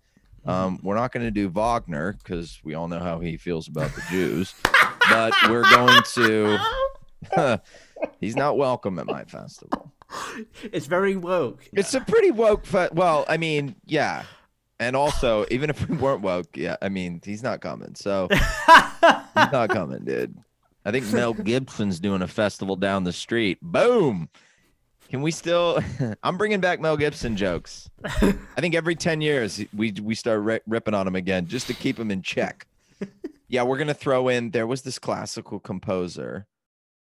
[0.46, 4.02] Um, we're not gonna do Wagner because we all know how he feels about the
[4.10, 4.52] Jews,
[5.08, 6.58] but we're going to.
[8.20, 9.92] He's not welcome at my festival.
[10.72, 11.68] It's very woke.
[11.72, 12.66] It's a pretty woke.
[12.66, 14.24] Fe- well, I mean, yeah,
[14.78, 17.94] and also even if we weren't woke, yeah, I mean, he's not coming.
[17.94, 18.40] So he's
[19.52, 20.36] not coming, dude.
[20.84, 23.58] I think Mel Gibson's doing a festival down the street.
[23.62, 24.28] Boom.
[25.08, 25.82] Can we still?
[26.22, 27.88] I'm bringing back Mel Gibson jokes.
[28.04, 31.74] I think every ten years we we start ri- ripping on him again just to
[31.74, 32.66] keep him in check.
[33.48, 34.50] Yeah, we're gonna throw in.
[34.50, 36.46] There was this classical composer,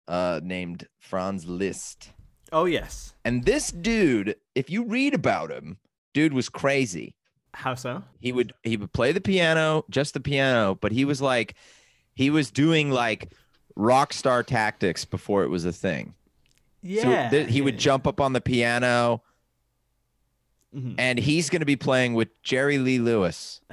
[0.09, 2.11] uh, named Franz Liszt.
[2.53, 3.15] Oh, yes.
[3.25, 5.79] And this dude, if you read about him,
[6.13, 7.15] dude was crazy.
[7.53, 8.03] How so?
[8.21, 11.55] He would he would play the piano, just the piano, but he was like
[12.15, 13.31] he was doing like
[13.77, 16.15] rock star tactics before it was a thing.
[16.83, 17.31] Yeah.
[17.31, 19.23] So th- he would jump up on the piano
[20.75, 20.97] Mhm.
[20.99, 23.61] and he's going to be playing with Jerry Lee Lewis.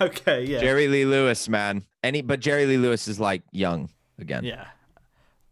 [0.00, 0.58] Okay, yeah.
[0.58, 1.84] Jerry Lee Lewis, man.
[2.02, 3.88] Any but Jerry Lee Lewis is like young
[4.18, 4.42] again.
[4.42, 4.66] Yeah.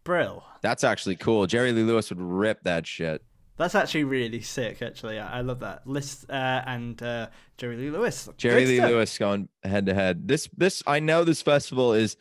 [0.03, 0.43] Brill.
[0.61, 1.47] That's actually cool.
[1.47, 3.23] Jerry Lee Lewis would rip that shit.
[3.57, 5.19] That's actually really sick, actually.
[5.19, 5.85] I, I love that.
[5.85, 7.27] Liszt uh, and uh,
[7.57, 8.27] Jerry Lee Lewis.
[8.37, 8.89] Jerry Good Lee stuff.
[8.89, 10.27] Lewis going head to head.
[10.27, 12.17] This this I know this festival is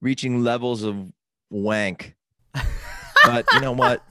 [0.00, 1.12] reaching levels of
[1.50, 2.14] wank.
[2.54, 4.02] but you know what?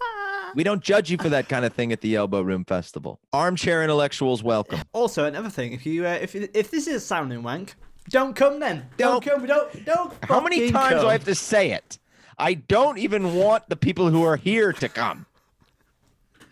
[0.56, 3.20] We don't judge you for that kind of thing at the Elbow Room Festival.
[3.32, 4.82] Armchair intellectuals welcome.
[4.94, 7.74] Also, another thing, if you uh, if if this is sounding wank,
[8.10, 8.86] don't come then.
[8.98, 9.48] Don't, Don't- come.
[9.48, 10.14] Don't don't.
[10.24, 11.08] How many times do.
[11.08, 11.98] I have to say it?
[12.38, 15.26] I don't even want the people who are here to come.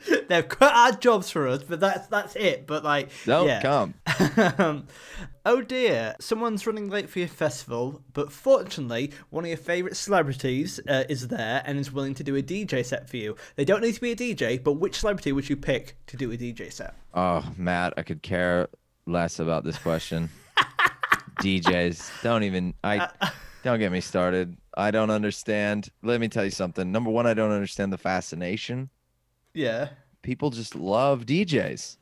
[0.28, 2.66] They've cut our jobs for us, but that's that's it.
[2.66, 3.62] But like, Don't yeah.
[3.62, 3.94] come.
[4.58, 4.88] um,
[5.46, 10.80] oh dear, someone's running late for your festival, but fortunately, one of your favourite celebrities
[10.88, 13.36] uh, is there and is willing to do a DJ set for you.
[13.56, 16.32] They don't need to be a DJ, but which celebrity would you pick to do
[16.32, 16.96] a DJ set?
[17.14, 18.70] Oh, Matt, I could care
[19.06, 20.30] less about this question.
[21.42, 23.08] DJs, don't even I
[23.64, 24.58] don't get me started.
[24.76, 25.90] I don't understand.
[26.02, 26.92] Let me tell you something.
[26.92, 28.90] Number one, I don't understand the fascination.
[29.54, 29.90] Yeah.
[30.22, 31.98] People just love DJs.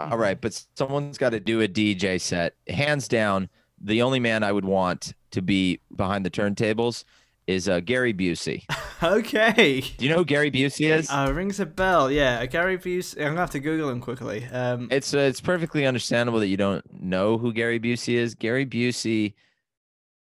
[0.00, 2.54] All right, but someone's got to do a DJ set.
[2.68, 3.48] Hands down,
[3.80, 7.04] the only man I would want to be behind the turntables
[7.46, 8.64] is uh, Gary Busey.
[9.02, 9.82] Okay.
[9.98, 11.10] Do you know who Gary Busey is?
[11.10, 12.10] Uh, rings a bell.
[12.10, 13.18] Yeah, Gary Busey.
[13.18, 14.46] I'm gonna have to Google him quickly.
[14.46, 18.34] Um, it's uh, it's perfectly understandable that you don't know who Gary Busey is.
[18.34, 19.34] Gary Busey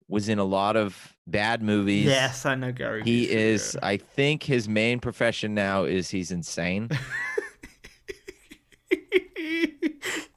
[0.09, 2.06] was in a lot of bad movies.
[2.06, 3.04] yes, I know Gary.
[3.04, 3.88] He Busey, is yeah.
[3.88, 6.90] I think his main profession now is he's insane.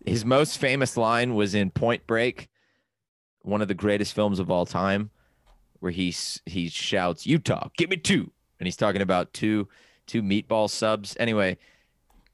[0.05, 2.49] his most famous line was in Point Break,
[3.43, 5.11] one of the greatest films of all time,
[5.81, 6.15] where he
[6.47, 8.31] he shouts, "Utah, give me two.
[8.59, 9.69] and he's talking about two
[10.07, 11.17] two meatball subs.
[11.19, 11.59] Anyway,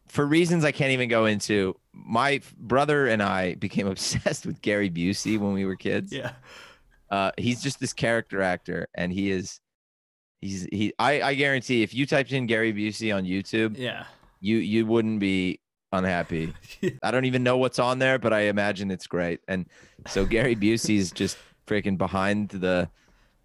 [0.09, 4.91] for reasons I can't even go into, my brother and I became obsessed with Gary
[4.91, 6.13] Busey when we were kids.
[6.13, 6.33] yeah.
[7.13, 9.61] Uh, he's just this character actor, and he is.
[10.41, 10.93] He's he.
[10.99, 14.07] I I guarantee if you typed in Gary Busey on YouTube, Yeah.
[14.41, 15.61] you you wouldn't be
[15.93, 16.53] unhappy.
[17.03, 19.41] I don't even know what's on there, but I imagine it's great.
[19.47, 19.67] And
[20.09, 21.37] so Gary Busey's just
[21.67, 22.89] freaking behind the.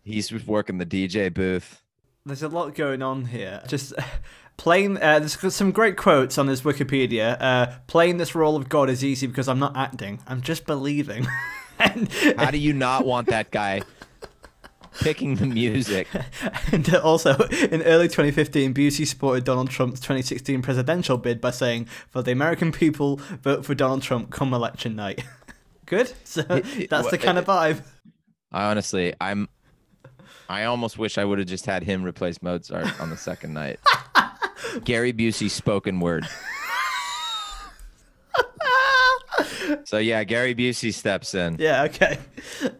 [0.04, 1.84] He's working the DJ booth.
[2.26, 3.62] There's a lot going on here.
[3.68, 3.94] Just
[4.58, 4.96] playing.
[4.98, 7.36] Uh, there's some great quotes on this Wikipedia.
[7.42, 10.20] Uh, playing this role of God is easy because I'm not acting.
[10.26, 11.28] I'm just believing.
[11.80, 13.82] and, How do you not want that guy
[15.00, 16.08] picking the music?
[16.72, 17.36] and also,
[17.72, 22.72] in early 2015, Busey supported Donald Trump's 2016 presidential bid by saying, "For the American
[22.72, 25.24] people, vote for Donald Trump come election night."
[25.86, 26.12] Good.
[26.26, 27.82] So that's the kind of vibe.
[28.52, 29.48] I honestly, I'm.
[30.50, 33.80] I almost wish I would have just had him replace Mozart on the second night.
[34.84, 36.26] Gary Busey spoken word.
[39.86, 41.58] So yeah, Gary Busey steps in.
[41.60, 42.18] Yeah, okay.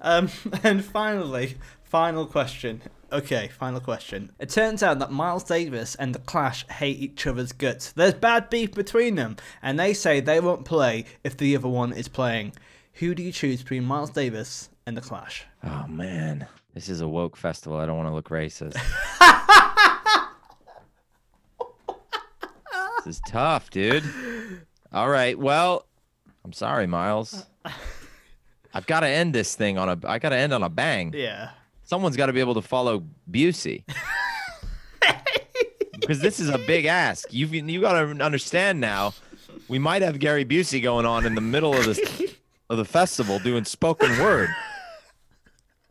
[0.02, 0.30] Um,
[0.64, 1.58] and finally,
[1.88, 2.82] Final question.
[3.14, 4.34] Okay, final question.
[4.40, 7.94] It turns out that Miles Davis and The Clash hate each other's guts.
[7.94, 11.94] There's bad beef between them, and they say they won't play if the other one
[11.94, 12.52] is playing.
[12.96, 15.46] Who do you choose between Miles Davis and The Clash?
[15.64, 17.78] Oh man, this is a woke festival.
[17.78, 18.74] I don't want to look racist.
[23.06, 24.04] this is tough, dude.
[24.92, 25.87] All right, well,
[26.48, 27.46] I'm sorry, Miles.
[27.66, 27.72] Uh,
[28.74, 30.00] I've got to end this thing on a.
[30.08, 31.12] I got to end on a bang.
[31.14, 31.50] Yeah.
[31.84, 33.84] Someone's got to be able to follow Busey.
[36.00, 37.28] because this is a big ask.
[37.34, 39.14] You've you got to understand now.
[39.68, 42.00] We might have Gary Busey going on in the middle of this
[42.70, 44.48] of the festival doing spoken word.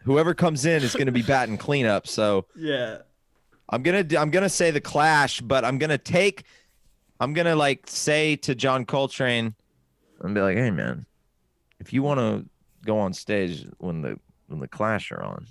[0.04, 2.07] Whoever comes in is going to be batting cleanup.
[2.07, 2.98] So Yeah.
[3.68, 6.44] I'm gonna I'm gonna say the Clash, but I'm gonna take
[7.20, 9.54] I'm gonna like say to John Coltrane
[10.20, 11.06] and be like, hey man,
[11.78, 12.48] if you want to
[12.84, 15.46] go on stage when the when the Clash are on,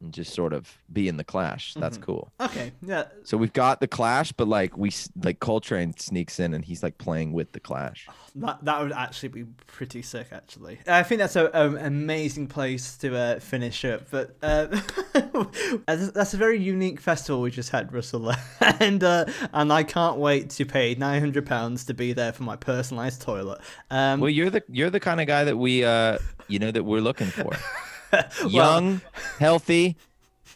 [0.00, 2.30] and just sort of be in the Clash, that's cool.
[2.40, 2.72] Okay.
[2.82, 3.04] Yeah.
[3.24, 4.92] So we've got the Clash, but like we
[5.22, 8.08] like Coltrane sneaks in and he's like playing with the Clash.
[8.36, 10.28] That that would actually be pretty sick.
[10.32, 14.10] Actually, I think that's a, an amazing place to uh, finish up.
[14.10, 14.66] But uh,
[15.86, 20.18] that's that's a very unique festival we just had, Russell, and uh, and I can't
[20.18, 23.60] wait to pay nine hundred pounds to be there for my personalized toilet.
[23.90, 26.84] Um, Well, you're the you're the kind of guy that we uh you know that
[26.84, 27.52] we're looking for.
[28.48, 29.00] Young,
[29.38, 29.96] healthy,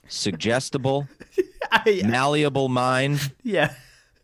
[0.09, 1.07] suggestible,
[1.73, 3.75] I- malleable mind yeah.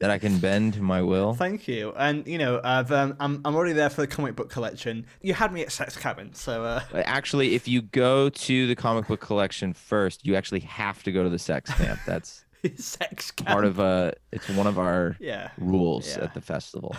[0.00, 1.34] that I can bend to my will.
[1.34, 4.50] Thank you, and you know, I've um, I'm I'm already there for the comic book
[4.50, 5.06] collection.
[5.22, 9.06] You had me at Sex Cabin, so uh, Actually, if you go to the comic
[9.08, 12.00] book collection first, you actually have to go to the sex camp.
[12.06, 12.44] That's
[12.76, 13.52] Sex Cabin.
[13.52, 15.50] part of uh it's one of our yeah.
[15.58, 16.24] rules Yeah.
[16.24, 16.96] at the festival.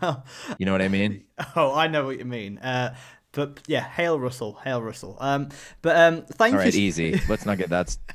[0.00, 0.24] Well,
[0.58, 1.24] You know what I mean?
[1.56, 2.58] Oh, I know what you mean.
[2.58, 2.94] Uh,
[3.32, 5.16] but yeah, hail Russell, hail Russell.
[5.20, 5.48] Um,
[5.82, 6.80] but um, thank All right, you.
[6.80, 7.20] easy.
[7.28, 7.96] Let's not get that.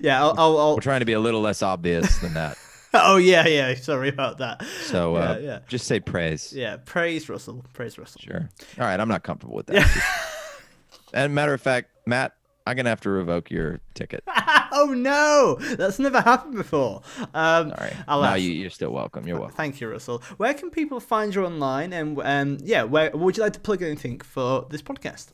[0.00, 0.34] Yeah, I'll.
[0.38, 2.56] I'll, I'll We're trying to be a little less obvious than that.
[2.94, 3.74] oh yeah, yeah.
[3.74, 4.64] Sorry about that.
[4.82, 5.58] So uh, Yeah, yeah.
[5.66, 6.52] just say praise.
[6.52, 8.20] Yeah, praise Russell, praise Russell.
[8.22, 8.48] Sure.
[8.78, 9.84] All right, I'm not comfortable with that.
[11.12, 12.35] and matter of fact, Matt,
[12.66, 14.24] I'm gonna have to revoke your ticket.
[14.72, 17.02] oh no, that's never happened before.
[17.32, 17.94] Um, All right.
[18.08, 19.26] I'll no, ask- you, you're still welcome.
[19.26, 19.56] You're welcome.
[19.56, 20.22] Thank you, Russell.
[20.36, 21.92] Where can people find you online?
[21.92, 25.28] And um, yeah, where would you like to plug anything for this podcast?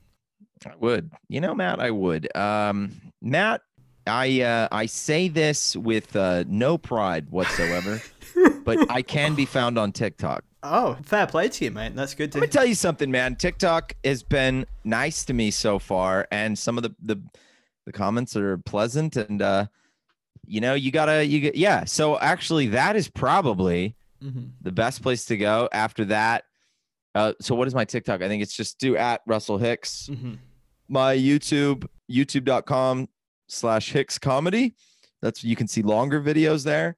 [0.66, 1.10] I would.
[1.28, 2.34] You know, Matt, I would.
[2.36, 3.62] Um, Matt,
[4.06, 8.02] I uh, I say this with uh, no pride whatsoever,
[8.64, 10.44] but I can be found on TikTok.
[10.62, 11.94] Oh, fair play to you, mate.
[11.96, 12.38] That's good to.
[12.38, 13.34] Let me tell you something, man.
[13.36, 17.20] TikTok has been nice to me so far, and some of the the,
[17.86, 19.66] the comments are pleasant, and uh,
[20.46, 21.84] you know, you gotta you get yeah.
[21.84, 24.50] So actually, that is probably Mhm.
[24.60, 25.68] the best place to go.
[25.72, 26.44] After that,
[27.16, 28.22] uh, so what is my TikTok?
[28.22, 30.08] I think it's just do at Russell Hicks.
[30.12, 30.38] Mhm.
[30.88, 33.08] My YouTube, youtube.com
[33.48, 34.76] slash Hicks comedy.
[35.22, 36.96] That's you can see longer videos there.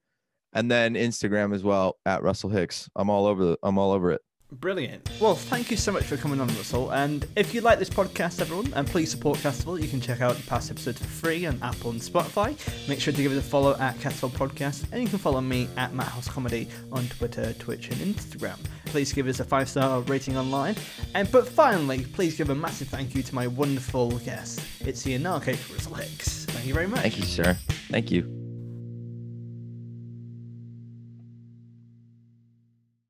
[0.55, 2.89] And then Instagram as well at Russell Hicks.
[2.95, 4.21] I'm all over the, I'm all over it.
[4.51, 5.09] Brilliant.
[5.19, 6.91] Well, thank you so much for coming on, Russell.
[6.91, 10.35] And if you like this podcast, everyone, and please support Festival, you can check out
[10.35, 12.55] the past episodes for free on Apple and Spotify.
[12.87, 15.67] Make sure to give it a follow at Festival Podcast, and you can follow me
[15.77, 18.57] at Matt Hoss Comedy on Twitter, Twitch, and Instagram.
[18.85, 20.75] Please give us a five star rating online.
[21.15, 24.61] And but finally, please give a massive thank you to my wonderful guest.
[24.81, 26.45] It's the anarchic Russell Hicks.
[26.45, 27.01] Thank you very much.
[27.01, 27.57] Thank you, sir.
[27.89, 28.44] Thank you.